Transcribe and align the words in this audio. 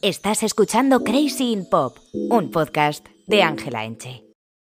Estás 0.00 0.44
escuchando 0.44 1.02
Crazy 1.02 1.50
in 1.50 1.68
Pop, 1.68 1.98
un 2.12 2.52
podcast 2.52 3.04
de 3.26 3.42
Ángela 3.42 3.84
Enche. 3.84 4.24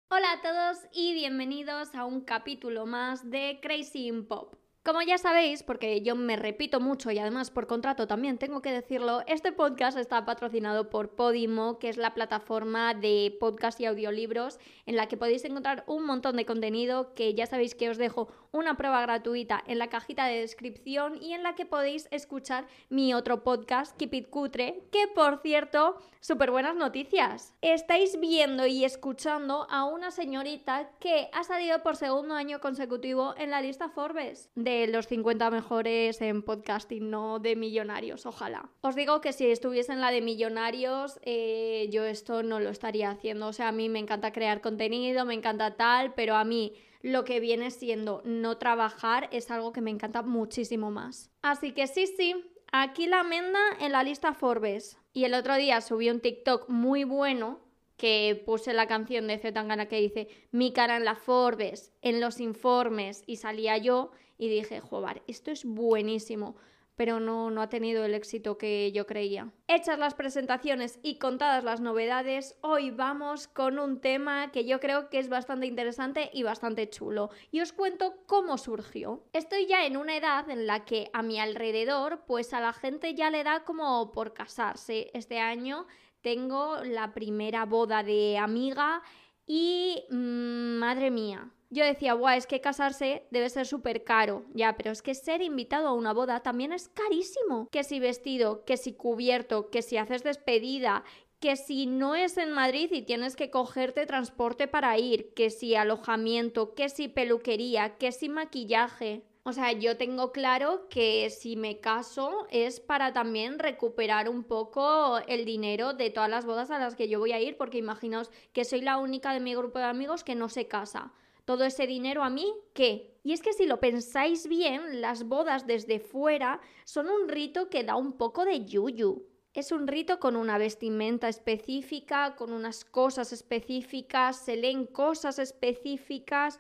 Hola 0.10 0.32
a 0.32 0.42
todos 0.42 0.78
y 0.94 1.14
bienvenidos 1.16 1.94
a 1.96 2.06
un 2.06 2.22
capítulo 2.22 2.86
más 2.86 3.30
de 3.30 3.60
Crazy 3.62 4.08
in 4.08 4.26
Pop. 4.26 4.56
Como 4.86 5.02
ya 5.02 5.18
sabéis, 5.18 5.64
porque 5.64 6.02
yo 6.02 6.16
me 6.16 6.38
repito 6.38 6.80
mucho 6.80 7.12
y 7.12 7.20
además 7.20 7.52
por 7.52 7.68
contrato 7.68 8.08
también 8.08 8.38
tengo 8.38 8.62
que 8.62 8.72
decirlo, 8.72 9.22
este 9.28 9.52
podcast 9.52 9.98
está 9.98 10.24
patrocinado 10.24 10.90
por 10.90 11.10
Podimo, 11.10 11.78
que 11.78 11.90
es 11.90 11.98
la 11.98 12.14
plataforma 12.14 12.94
de 12.94 13.36
podcast 13.38 13.82
y 13.82 13.86
audiolibros 13.86 14.60
en 14.86 14.96
la 14.96 15.08
que 15.10 15.18
podéis 15.18 15.44
encontrar 15.44 15.84
un 15.88 16.06
montón 16.06 16.38
de 16.38 16.46
contenido 16.46 17.14
que 17.16 17.34
ya 17.34 17.48
sabéis 17.48 17.76
que 17.76 17.90
os 17.90 17.98
dejo 17.98 18.30
una 18.52 18.78
prueba 18.78 19.02
gratuita 19.02 19.64
en 19.68 19.80
la 19.80 19.88
cajita 19.88 20.26
de 20.26 20.42
descripción 20.42 21.22
y 21.22 21.34
en 21.34 21.44
la 21.44 21.56
que 21.56 21.66
podéis 21.66 22.08
escuchar 22.12 22.68
mi 22.90 23.14
otro 23.14 23.44
podcast, 23.44 23.96
Keep 23.98 24.14
It 24.14 24.30
Cutre, 24.30 24.84
que 24.92 25.08
por 25.08 25.42
cierto, 25.42 25.98
súper 26.20 26.52
buenas 26.52 26.76
noticias. 26.76 27.56
Estáis 27.62 28.20
viendo 28.20 28.68
y 28.68 28.86
escuchando 28.86 29.68
a 29.70 29.86
una 29.86 30.12
señorita 30.12 30.92
que 31.00 31.30
ha 31.34 31.44
salido 31.44 31.82
por 31.84 31.96
segundo 31.96 32.36
año 32.36 32.60
consecutivo 32.60 33.34
en 33.38 33.52
la 33.52 33.62
lista 33.62 33.90
Forbes 33.90 34.50
de 34.56 34.88
los 34.88 35.08
50 35.08 35.50
mejores 35.52 36.22
en 36.22 36.44
podcasting, 36.44 37.10
no 37.10 37.40
de 37.40 37.56
millonarios, 37.56 38.26
ojalá. 38.26 38.70
Os 38.82 38.96
digo 38.96 39.22
que 39.22 39.34
si 39.34 39.48
estuviese 39.48 39.94
en 39.94 40.02
la 40.02 40.12
de 40.12 40.22
millonarios, 40.22 41.20
eh, 41.24 41.90
yo 41.92 42.06
esto 42.06 42.44
no 42.44 42.60
lo 42.60 42.70
estaría 42.70 43.10
haciendo. 43.10 43.48
O 43.48 43.54
sea, 43.54 43.70
a 43.70 43.72
mí 43.72 43.90
me 43.90 44.00
encanta 44.00 44.32
crear 44.32 44.62
contenido, 44.62 45.26
me 45.26 45.34
encanta 45.34 45.76
tal, 45.76 46.14
pero 46.14 46.36
a 46.36 46.44
mí 46.44 46.74
lo 47.08 47.24
que 47.24 47.40
viene 47.40 47.72
siendo 47.72 48.22
no 48.26 48.58
trabajar 48.58 49.30
es 49.32 49.50
algo 49.50 49.72
que 49.72 49.82
me 49.82 49.92
encanta 49.92 50.22
muchísimo 50.22 50.92
más. 50.92 51.32
Así 51.42 51.72
que 51.72 51.88
sí, 51.88 52.08
sí, 52.08 52.36
aquí 52.72 53.08
la 53.08 53.24
menda 53.24 53.60
en 53.80 53.92
la 53.92 54.04
lista 54.04 54.34
Forbes. 54.34 54.98
Y 55.14 55.24
el 55.24 55.34
otro 55.34 55.56
día 55.56 55.82
subí 55.82 56.10
un 56.10 56.20
TikTok 56.20 56.70
muy 56.70 57.04
bueno 57.04 57.60
que 57.96 58.42
puse 58.46 58.74
la 58.74 58.88
canción 58.88 59.28
de 59.28 59.40
Zetangana 59.40 59.88
que 59.88 60.00
dice 60.00 60.28
mi 60.52 60.72
cara 60.72 60.98
en 60.98 61.06
la 61.06 61.16
Forbes, 61.16 61.92
en 62.02 62.22
los 62.22 62.40
informes 62.40 63.24
y 63.26 63.38
salía 63.38 63.78
yo 63.78 64.12
y 64.38 64.50
dije, 64.50 64.80
joder, 64.80 65.24
esto 65.28 65.50
es 65.50 65.66
buenísimo, 65.66 66.56
pero 66.98 67.20
no, 67.20 67.52
no 67.52 67.62
ha 67.62 67.70
tenido 67.70 68.04
el 68.04 68.16
éxito 68.16 68.58
que 68.58 68.92
yo 68.92 69.06
creía. 69.06 69.54
Hechas 69.68 70.00
las 70.00 70.16
presentaciones 70.16 71.00
y 71.04 71.20
contadas 71.20 71.64
las 71.64 71.80
novedades, 71.80 72.58
hoy 72.62 72.90
vamos 72.90 73.48
con 73.48 73.78
un 73.78 74.02
tema 74.02 74.52
que 74.52 74.66
yo 74.66 74.80
creo 74.80 75.10
que 75.10 75.20
es 75.20 75.30
bastante 75.30 75.68
interesante 75.68 76.32
y 76.34 76.42
bastante 76.42 76.90
chulo. 76.90 77.30
Y 77.52 77.62
os 77.62 77.72
cuento 77.72 78.16
cómo 78.26 78.58
surgió. 78.58 79.24
Estoy 79.32 79.68
ya 79.68 79.86
en 79.86 79.96
una 79.96 80.18
edad 80.18 80.50
en 80.50 80.66
la 80.66 80.86
que 80.86 81.10
a 81.14 81.22
mi 81.22 81.40
alrededor, 81.40 82.24
pues 82.26 82.52
a 82.54 82.60
la 82.60 82.74
gente 82.74 83.14
ya 83.14 83.30
le 83.30 83.44
da 83.44 83.64
como 83.64 84.12
por 84.12 84.34
casarse. 84.34 85.12
Este 85.14 85.40
año 85.40 85.86
tengo 86.22 86.84
la 86.84 87.14
primera 87.14 87.66
boda 87.66 88.02
de 88.02 88.40
amiga 88.40 89.04
y 89.46 90.04
mmm, 90.10 90.80
madre 90.80 91.12
mía, 91.12 91.52
yo 91.70 91.84
decía, 91.84 92.14
guau, 92.14 92.38
es 92.38 92.48
que 92.48 92.62
casarse 92.62 93.28
debe 93.30 93.50
ser 93.50 93.68
súper 93.68 94.04
caro. 94.04 94.46
Ya, 94.54 94.78
pero 94.78 94.92
es 94.92 95.02
que 95.02 95.14
ser 95.14 95.42
invitado 95.42 95.88
a 95.88 95.94
una 95.94 96.14
boda 96.14 96.42
también 96.42 96.72
es 96.72 96.90
carísimo. 96.90 97.68
Que 97.72 97.84
si 97.84 98.00
vestido, 98.00 98.64
que 98.66 98.78
si 98.78 98.94
cubierto, 98.94 99.70
que 99.70 99.82
si 99.82 99.98
haces 99.98 100.24
despedida, 100.24 101.04
que 101.40 101.56
si 101.56 101.86
no 101.86 102.16
es 102.16 102.38
en 102.38 102.52
Madrid 102.52 102.90
y 102.92 103.02
tienes 103.02 103.36
que 103.36 103.52
cogerte 103.52 104.06
transporte 104.06 104.68
para 104.68 104.98
ir, 104.98 105.34
que 105.34 105.50
si 105.50 105.76
alojamiento, 105.76 106.74
que 106.74 106.90
si 106.90 107.08
peluquería, 107.10 107.98
que 107.98 108.12
si 108.12 108.30
maquillaje. 108.30 109.24
O 109.44 109.54
sea, 109.54 109.72
yo 109.72 109.96
tengo 109.96 110.34
claro 110.34 110.90
que 110.90 111.30
si 111.30 111.56
me 111.56 111.80
caso 111.80 112.48
es 112.50 112.80
para 112.82 113.14
también 113.14 113.60
recuperar 113.60 114.28
un 114.28 114.44
poco 114.44 115.20
el 115.28 115.46
dinero 115.46 115.94
de 115.94 116.10
todas 116.10 116.30
las 116.30 116.46
bodas 116.46 116.70
a 116.70 116.80
las 116.80 116.96
que 116.96 117.08
yo 117.08 117.20
voy 117.20 117.32
a 117.32 117.40
ir, 117.40 117.56
porque 117.56 117.78
imaginaos 117.78 118.30
que 118.52 118.66
soy 118.66 118.82
la 118.82 118.98
única 118.98 119.32
de 119.34 119.40
mi 119.40 119.56
grupo 119.56 119.80
de 119.80 119.86
amigos 119.86 120.24
que 120.24 120.36
no 120.36 120.50
se 120.50 120.68
casa 120.68 121.14
todo 121.48 121.64
ese 121.64 121.88
dinero 121.88 122.26
a 122.26 122.30
mí, 122.30 122.54
¿qué? 122.74 123.22
Y 123.24 123.32
es 123.32 123.42
que 123.42 123.54
si 123.54 123.68
lo 123.68 123.80
pensáis 123.80 124.50
bien, 124.50 125.00
las 125.00 125.24
bodas 125.24 125.66
desde 125.66 126.02
fuera 126.02 126.60
son 126.84 127.10
un 127.10 127.30
rito 127.30 127.70
que 127.70 127.86
da 127.86 127.96
un 127.96 128.18
poco 128.18 128.44
de 128.44 128.66
yuyu. 128.66 129.26
Es 129.54 129.72
un 129.72 129.88
rito 129.88 130.20
con 130.20 130.36
una 130.36 130.58
vestimenta 130.58 131.30
específica, 131.30 132.36
con 132.36 132.52
unas 132.52 132.84
cosas 132.84 133.32
específicas, 133.32 134.44
se 134.44 134.58
leen 134.58 134.88
cosas 134.88 135.40
específicas, 135.40 136.60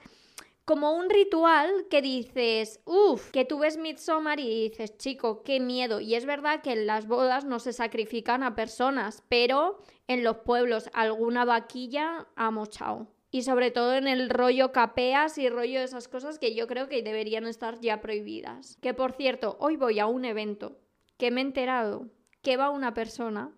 como 0.63 0.93
un 0.93 1.09
ritual 1.09 1.87
que 1.89 2.01
dices, 2.01 2.79
uff, 2.85 3.31
que 3.31 3.43
tú 3.43 3.59
ves 3.59 3.75
Midsommar 3.77 4.39
y 4.39 4.69
dices, 4.69 4.97
chico, 4.97 5.43
qué 5.43 5.59
miedo. 5.59 5.99
Y 5.99 6.15
es 6.15 6.25
verdad 6.25 6.61
que 6.61 6.71
en 6.71 6.87
las 6.87 7.07
bodas 7.07 7.43
no 7.43 7.59
se 7.59 7.73
sacrifican 7.73 8.41
a 8.41 8.55
personas, 8.55 9.21
pero 9.27 9.81
en 10.07 10.23
los 10.23 10.37
pueblos 10.37 10.89
alguna 10.93 11.43
vaquilla 11.43 12.29
ha 12.37 12.51
mochado 12.51 13.16
y 13.29 13.43
sobre 13.43 13.71
todo 13.71 13.95
en 13.95 14.07
el 14.07 14.29
rollo 14.29 14.71
capeas 14.71 15.38
y 15.38 15.49
rollo 15.49 15.79
de 15.79 15.85
esas 15.85 16.07
cosas 16.07 16.39
que 16.39 16.55
yo 16.55 16.67
creo 16.67 16.88
que 16.88 17.03
deberían 17.03 17.45
estar 17.45 17.79
ya 17.79 18.01
prohibidas. 18.01 18.77
Que 18.81 18.93
por 18.93 19.13
cierto, 19.13 19.57
hoy 19.59 19.75
voy 19.75 19.99
a 19.99 20.07
un 20.07 20.25
evento 20.25 20.79
que 21.17 21.31
me 21.31 21.41
he 21.41 21.43
enterado 21.43 22.09
que 22.41 22.57
va 22.57 22.69
una 22.69 22.93
persona, 22.93 23.53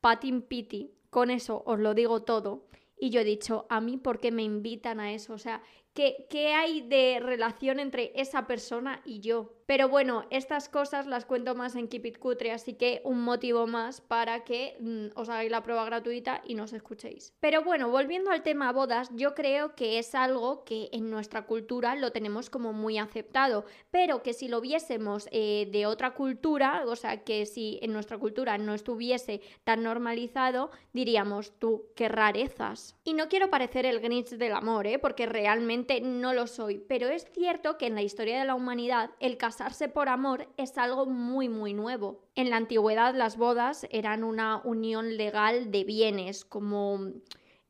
patin 0.00 0.42
piti, 0.42 0.92
con 1.10 1.30
eso 1.30 1.62
os 1.66 1.78
lo 1.78 1.94
digo 1.94 2.22
todo, 2.22 2.66
y 2.98 3.10
yo 3.10 3.20
he 3.20 3.24
dicho, 3.24 3.66
a 3.68 3.80
mí, 3.80 3.98
¿por 3.98 4.20
qué 4.20 4.32
me 4.32 4.42
invitan 4.42 5.00
a 5.00 5.12
eso? 5.12 5.34
O 5.34 5.38
sea, 5.38 5.62
¿qué, 5.96 6.26
¿qué 6.30 6.52
hay 6.52 6.82
de 6.82 7.18
relación 7.20 7.80
entre 7.80 8.12
esa 8.14 8.46
persona 8.46 9.00
y 9.04 9.18
yo? 9.18 9.56
Pero 9.66 9.88
bueno, 9.88 10.26
estas 10.30 10.68
cosas 10.68 11.08
las 11.08 11.24
cuento 11.24 11.56
más 11.56 11.74
en 11.74 11.88
Keep 11.88 12.06
It 12.06 12.18
Cutre, 12.18 12.52
así 12.52 12.74
que 12.74 13.00
un 13.02 13.20
motivo 13.22 13.66
más 13.66 14.00
para 14.00 14.44
que 14.44 14.76
mm, 14.78 15.18
os 15.18 15.28
hagáis 15.28 15.50
la 15.50 15.64
prueba 15.64 15.84
gratuita 15.84 16.40
y 16.46 16.54
nos 16.54 16.72
escuchéis. 16.72 17.34
Pero 17.40 17.64
bueno, 17.64 17.90
volviendo 17.90 18.30
al 18.30 18.44
tema 18.44 18.70
bodas, 18.70 19.10
yo 19.14 19.34
creo 19.34 19.74
que 19.74 19.98
es 19.98 20.14
algo 20.14 20.62
que 20.64 20.88
en 20.92 21.10
nuestra 21.10 21.46
cultura 21.46 21.96
lo 21.96 22.12
tenemos 22.12 22.48
como 22.48 22.72
muy 22.72 22.96
aceptado, 22.98 23.64
pero 23.90 24.22
que 24.22 24.34
si 24.34 24.46
lo 24.46 24.60
viésemos 24.60 25.28
eh, 25.32 25.68
de 25.72 25.86
otra 25.86 26.14
cultura, 26.14 26.84
o 26.86 26.94
sea, 26.94 27.24
que 27.24 27.44
si 27.44 27.80
en 27.82 27.92
nuestra 27.92 28.18
cultura 28.18 28.58
no 28.58 28.72
estuviese 28.72 29.40
tan 29.64 29.82
normalizado, 29.82 30.70
diríamos, 30.92 31.58
tú, 31.58 31.86
qué 31.96 32.08
rarezas. 32.08 32.94
Y 33.02 33.14
no 33.14 33.28
quiero 33.28 33.50
parecer 33.50 33.84
el 33.84 33.98
Grinch 33.98 34.30
del 34.30 34.52
amor, 34.52 34.86
¿eh? 34.86 35.00
porque 35.00 35.26
realmente 35.26 35.85
no 36.02 36.34
lo 36.34 36.46
soy, 36.46 36.78
pero 36.78 37.08
es 37.08 37.26
cierto 37.32 37.78
que 37.78 37.86
en 37.86 37.94
la 37.94 38.02
historia 38.02 38.38
de 38.38 38.44
la 38.44 38.54
humanidad 38.54 39.10
el 39.20 39.36
casarse 39.36 39.88
por 39.88 40.08
amor 40.08 40.48
es 40.56 40.78
algo 40.78 41.06
muy 41.06 41.48
muy 41.48 41.72
nuevo. 41.72 42.20
En 42.34 42.50
la 42.50 42.56
antigüedad 42.56 43.14
las 43.14 43.36
bodas 43.36 43.86
eran 43.90 44.24
una 44.24 44.60
unión 44.64 45.16
legal 45.16 45.70
de 45.70 45.84
bienes, 45.84 46.44
como 46.44 47.00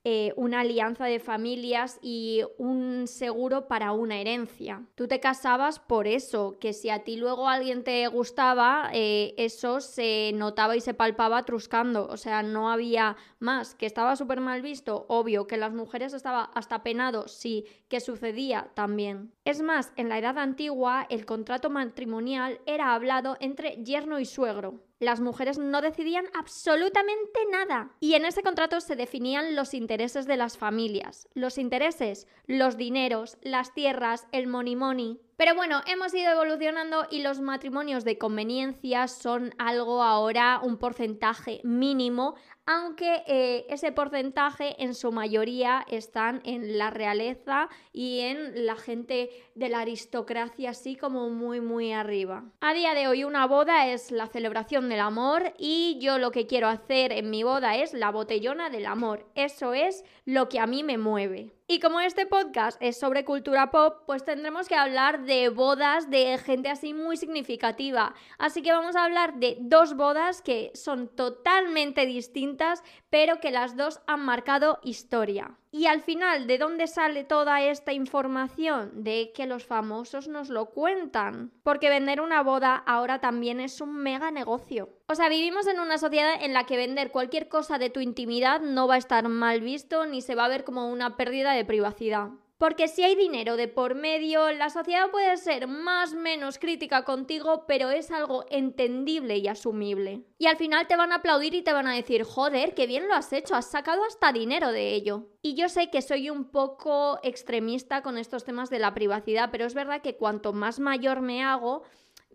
eh, 0.08 0.32
una 0.36 0.60
alianza 0.60 1.06
de 1.06 1.18
familias 1.18 1.98
y 2.00 2.44
un 2.58 3.08
seguro 3.08 3.66
para 3.66 3.90
una 3.90 4.20
herencia. 4.20 4.86
Tú 4.94 5.08
te 5.08 5.18
casabas 5.18 5.80
por 5.80 6.06
eso, 6.06 6.56
que 6.60 6.72
si 6.74 6.90
a 6.90 7.02
ti 7.02 7.16
luego 7.16 7.48
alguien 7.48 7.82
te 7.82 8.06
gustaba, 8.06 8.88
eh, 8.92 9.34
eso 9.36 9.80
se 9.80 10.30
notaba 10.32 10.76
y 10.76 10.80
se 10.80 10.94
palpaba 10.94 11.42
truscando, 11.42 12.06
o 12.06 12.16
sea, 12.18 12.44
no 12.44 12.70
había 12.70 13.16
más, 13.40 13.74
que 13.74 13.86
estaba 13.86 14.14
súper 14.14 14.40
mal 14.40 14.62
visto, 14.62 15.06
obvio, 15.08 15.48
que 15.48 15.56
las 15.56 15.72
mujeres 15.72 16.12
estaba 16.12 16.44
hasta 16.54 16.84
penado, 16.84 17.26
sí, 17.26 17.64
que 17.88 17.98
sucedía 17.98 18.70
también. 18.74 19.32
Es 19.44 19.60
más, 19.60 19.92
en 19.96 20.08
la 20.08 20.18
edad 20.18 20.38
antigua 20.38 21.08
el 21.10 21.26
contrato 21.26 21.68
matrimonial 21.68 22.60
era 22.64 22.94
hablado 22.94 23.36
entre 23.40 23.82
yerno 23.82 24.20
y 24.20 24.24
suegro 24.24 24.86
las 24.98 25.20
mujeres 25.20 25.58
no 25.58 25.80
decidían 25.82 26.26
absolutamente 26.34 27.40
nada. 27.50 27.90
Y 28.00 28.14
en 28.14 28.24
ese 28.24 28.42
contrato 28.42 28.80
se 28.80 28.96
definían 28.96 29.54
los 29.54 29.74
intereses 29.74 30.26
de 30.26 30.36
las 30.36 30.56
familias. 30.56 31.28
Los 31.34 31.58
intereses, 31.58 32.26
los 32.46 32.76
dineros, 32.76 33.38
las 33.42 33.74
tierras, 33.74 34.26
el 34.32 34.46
money 34.46 34.76
money. 34.76 35.20
Pero 35.36 35.54
bueno, 35.54 35.82
hemos 35.86 36.14
ido 36.14 36.32
evolucionando 36.32 37.06
y 37.10 37.20
los 37.20 37.40
matrimonios 37.40 38.04
de 38.04 38.16
conveniencia 38.16 39.06
son 39.06 39.54
algo 39.58 40.02
ahora, 40.02 40.60
un 40.62 40.78
porcentaje 40.78 41.60
mínimo, 41.62 42.36
aunque 42.66 43.22
eh, 43.26 43.64
ese 43.70 43.92
porcentaje 43.92 44.82
en 44.82 44.94
su 44.94 45.12
mayoría 45.12 45.86
están 45.88 46.42
en 46.44 46.76
la 46.76 46.90
realeza 46.90 47.68
y 47.92 48.20
en 48.20 48.66
la 48.66 48.76
gente 48.76 49.30
de 49.54 49.68
la 49.68 49.80
aristocracia 49.80 50.70
así 50.70 50.96
como 50.96 51.30
muy 51.30 51.60
muy 51.60 51.92
arriba. 51.92 52.44
A 52.60 52.74
día 52.74 52.94
de 52.94 53.08
hoy 53.08 53.24
una 53.24 53.46
boda 53.46 53.86
es 53.86 54.10
la 54.10 54.26
celebración 54.26 54.88
del 54.88 55.00
amor 55.00 55.54
y 55.58 55.98
yo 56.00 56.18
lo 56.18 56.32
que 56.32 56.46
quiero 56.46 56.68
hacer 56.68 57.12
en 57.12 57.30
mi 57.30 57.44
boda 57.44 57.76
es 57.76 57.94
la 57.94 58.10
botellona 58.10 58.68
del 58.68 58.86
amor. 58.86 59.26
Eso 59.34 59.72
es 59.72 60.04
lo 60.24 60.48
que 60.48 60.58
a 60.58 60.66
mí 60.66 60.82
me 60.82 60.98
mueve. 60.98 61.52
Y 61.68 61.80
como 61.80 61.98
este 61.98 62.26
podcast 62.26 62.80
es 62.80 62.96
sobre 62.96 63.24
cultura 63.24 63.72
pop, 63.72 64.02
pues 64.06 64.24
tendremos 64.24 64.68
que 64.68 64.76
hablar 64.76 65.24
de 65.24 65.48
bodas 65.48 66.08
de 66.10 66.38
gente 66.38 66.68
así 66.68 66.94
muy 66.94 67.16
significativa. 67.16 68.14
Así 68.38 68.62
que 68.62 68.70
vamos 68.70 68.94
a 68.94 69.04
hablar 69.04 69.40
de 69.40 69.56
dos 69.60 69.96
bodas 69.96 70.42
que 70.42 70.70
son 70.74 71.08
totalmente 71.08 72.06
distintas 72.06 72.84
pero 73.10 73.40
que 73.40 73.50
las 73.50 73.76
dos 73.76 74.00
han 74.06 74.20
marcado 74.20 74.78
historia. 74.84 75.56
Y 75.76 75.88
al 75.88 76.00
final, 76.00 76.46
¿de 76.46 76.56
dónde 76.56 76.86
sale 76.86 77.22
toda 77.22 77.60
esta 77.60 77.92
información? 77.92 79.04
De 79.04 79.30
que 79.34 79.44
los 79.44 79.66
famosos 79.66 80.26
nos 80.26 80.48
lo 80.48 80.70
cuentan. 80.70 81.52
Porque 81.62 81.90
vender 81.90 82.22
una 82.22 82.42
boda 82.42 82.76
ahora 82.76 83.20
también 83.20 83.60
es 83.60 83.82
un 83.82 83.94
mega 83.94 84.30
negocio. 84.30 84.88
O 85.06 85.14
sea, 85.14 85.28
vivimos 85.28 85.66
en 85.66 85.78
una 85.78 85.98
sociedad 85.98 86.42
en 86.42 86.54
la 86.54 86.64
que 86.64 86.78
vender 86.78 87.10
cualquier 87.10 87.50
cosa 87.50 87.76
de 87.76 87.90
tu 87.90 88.00
intimidad 88.00 88.62
no 88.62 88.88
va 88.88 88.94
a 88.94 88.98
estar 88.98 89.28
mal 89.28 89.60
visto 89.60 90.06
ni 90.06 90.22
se 90.22 90.34
va 90.34 90.46
a 90.46 90.48
ver 90.48 90.64
como 90.64 90.90
una 90.90 91.18
pérdida 91.18 91.52
de 91.52 91.66
privacidad. 91.66 92.30
Porque 92.58 92.88
si 92.88 93.02
hay 93.02 93.14
dinero 93.14 93.56
de 93.56 93.68
por 93.68 93.94
medio, 93.94 94.50
la 94.52 94.70
sociedad 94.70 95.10
puede 95.10 95.36
ser 95.36 95.66
más 95.66 96.14
o 96.14 96.16
menos 96.16 96.58
crítica 96.58 97.04
contigo, 97.04 97.66
pero 97.68 97.90
es 97.90 98.10
algo 98.10 98.46
entendible 98.48 99.36
y 99.36 99.46
asumible. 99.46 100.24
Y 100.38 100.46
al 100.46 100.56
final 100.56 100.86
te 100.86 100.96
van 100.96 101.12
a 101.12 101.16
aplaudir 101.16 101.54
y 101.54 101.62
te 101.62 101.74
van 101.74 101.86
a 101.86 101.94
decir, 101.94 102.24
joder, 102.24 102.74
qué 102.74 102.86
bien 102.86 103.08
lo 103.08 103.14
has 103.14 103.32
hecho, 103.34 103.54
has 103.54 103.70
sacado 103.70 104.02
hasta 104.04 104.32
dinero 104.32 104.72
de 104.72 104.94
ello. 104.94 105.28
Y 105.42 105.54
yo 105.54 105.68
sé 105.68 105.90
que 105.90 106.00
soy 106.00 106.30
un 106.30 106.50
poco 106.50 107.18
extremista 107.22 108.02
con 108.02 108.16
estos 108.16 108.44
temas 108.44 108.70
de 108.70 108.78
la 108.78 108.94
privacidad, 108.94 109.50
pero 109.52 109.66
es 109.66 109.74
verdad 109.74 110.00
que 110.00 110.16
cuanto 110.16 110.54
más 110.54 110.80
mayor 110.80 111.20
me 111.20 111.44
hago, 111.44 111.82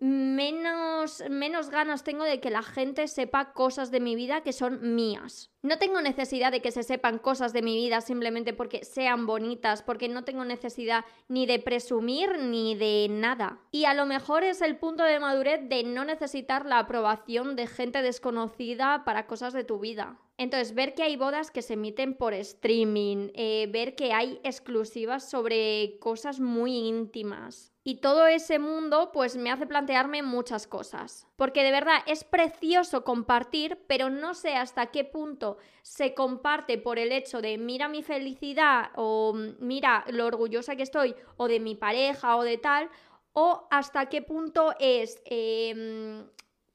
menos, 0.02 1.22
menos 1.30 1.70
ganas 1.70 2.02
tengo 2.02 2.24
de 2.24 2.40
que 2.40 2.50
la 2.50 2.64
gente 2.64 3.06
sepa 3.06 3.52
cosas 3.52 3.92
de 3.92 4.00
mi 4.00 4.16
vida 4.16 4.40
que 4.42 4.52
son 4.52 4.96
mías. 4.96 5.52
No 5.62 5.78
tengo 5.78 6.00
necesidad 6.00 6.50
de 6.50 6.60
que 6.60 6.72
se 6.72 6.82
sepan 6.82 7.18
cosas 7.18 7.52
de 7.52 7.62
mi 7.62 7.76
vida 7.76 8.00
simplemente 8.00 8.52
porque 8.52 8.84
sean 8.84 9.26
bonitas, 9.26 9.84
porque 9.84 10.08
no 10.08 10.24
tengo 10.24 10.44
necesidad 10.44 11.04
ni 11.28 11.46
de 11.46 11.60
presumir 11.60 12.36
ni 12.40 12.74
de 12.74 13.06
nada. 13.10 13.60
Y 13.70 13.84
a 13.84 13.94
lo 13.94 14.04
mejor 14.04 14.42
es 14.42 14.60
el 14.60 14.76
punto 14.76 15.04
de 15.04 15.20
madurez 15.20 15.60
de 15.68 15.84
no 15.84 16.04
necesitar 16.04 16.66
la 16.66 16.80
aprobación 16.80 17.54
de 17.54 17.68
gente 17.68 18.02
desconocida 18.02 19.04
para 19.04 19.28
cosas 19.28 19.52
de 19.52 19.62
tu 19.62 19.78
vida. 19.78 20.18
Entonces, 20.36 20.74
ver 20.74 20.94
que 20.94 21.04
hay 21.04 21.16
bodas 21.16 21.52
que 21.52 21.62
se 21.62 21.74
emiten 21.74 22.14
por 22.14 22.34
streaming, 22.34 23.28
eh, 23.34 23.68
ver 23.70 23.94
que 23.94 24.12
hay 24.12 24.40
exclusivas 24.42 25.30
sobre 25.30 25.98
cosas 26.00 26.40
muy 26.40 26.88
íntimas, 26.88 27.71
y 27.84 27.96
todo 27.96 28.26
ese 28.26 28.58
mundo 28.58 29.10
pues 29.12 29.36
me 29.36 29.50
hace 29.50 29.66
plantearme 29.66 30.22
muchas 30.22 30.66
cosas. 30.66 31.26
Porque 31.36 31.64
de 31.64 31.72
verdad 31.72 31.98
es 32.06 32.24
precioso 32.24 33.04
compartir, 33.04 33.78
pero 33.88 34.08
no 34.08 34.34
sé 34.34 34.54
hasta 34.54 34.86
qué 34.86 35.04
punto 35.04 35.56
se 35.82 36.14
comparte 36.14 36.78
por 36.78 36.98
el 36.98 37.10
hecho 37.10 37.42
de 37.42 37.58
mira 37.58 37.88
mi 37.88 38.02
felicidad 38.02 38.90
o 38.94 39.34
mira 39.58 40.04
lo 40.08 40.26
orgullosa 40.26 40.76
que 40.76 40.84
estoy 40.84 41.14
o 41.36 41.48
de 41.48 41.58
mi 41.58 41.74
pareja 41.74 42.36
o 42.36 42.44
de 42.44 42.58
tal, 42.58 42.88
o 43.32 43.66
hasta 43.70 44.06
qué 44.06 44.22
punto 44.22 44.74
es 44.78 45.20
em, 45.24 46.24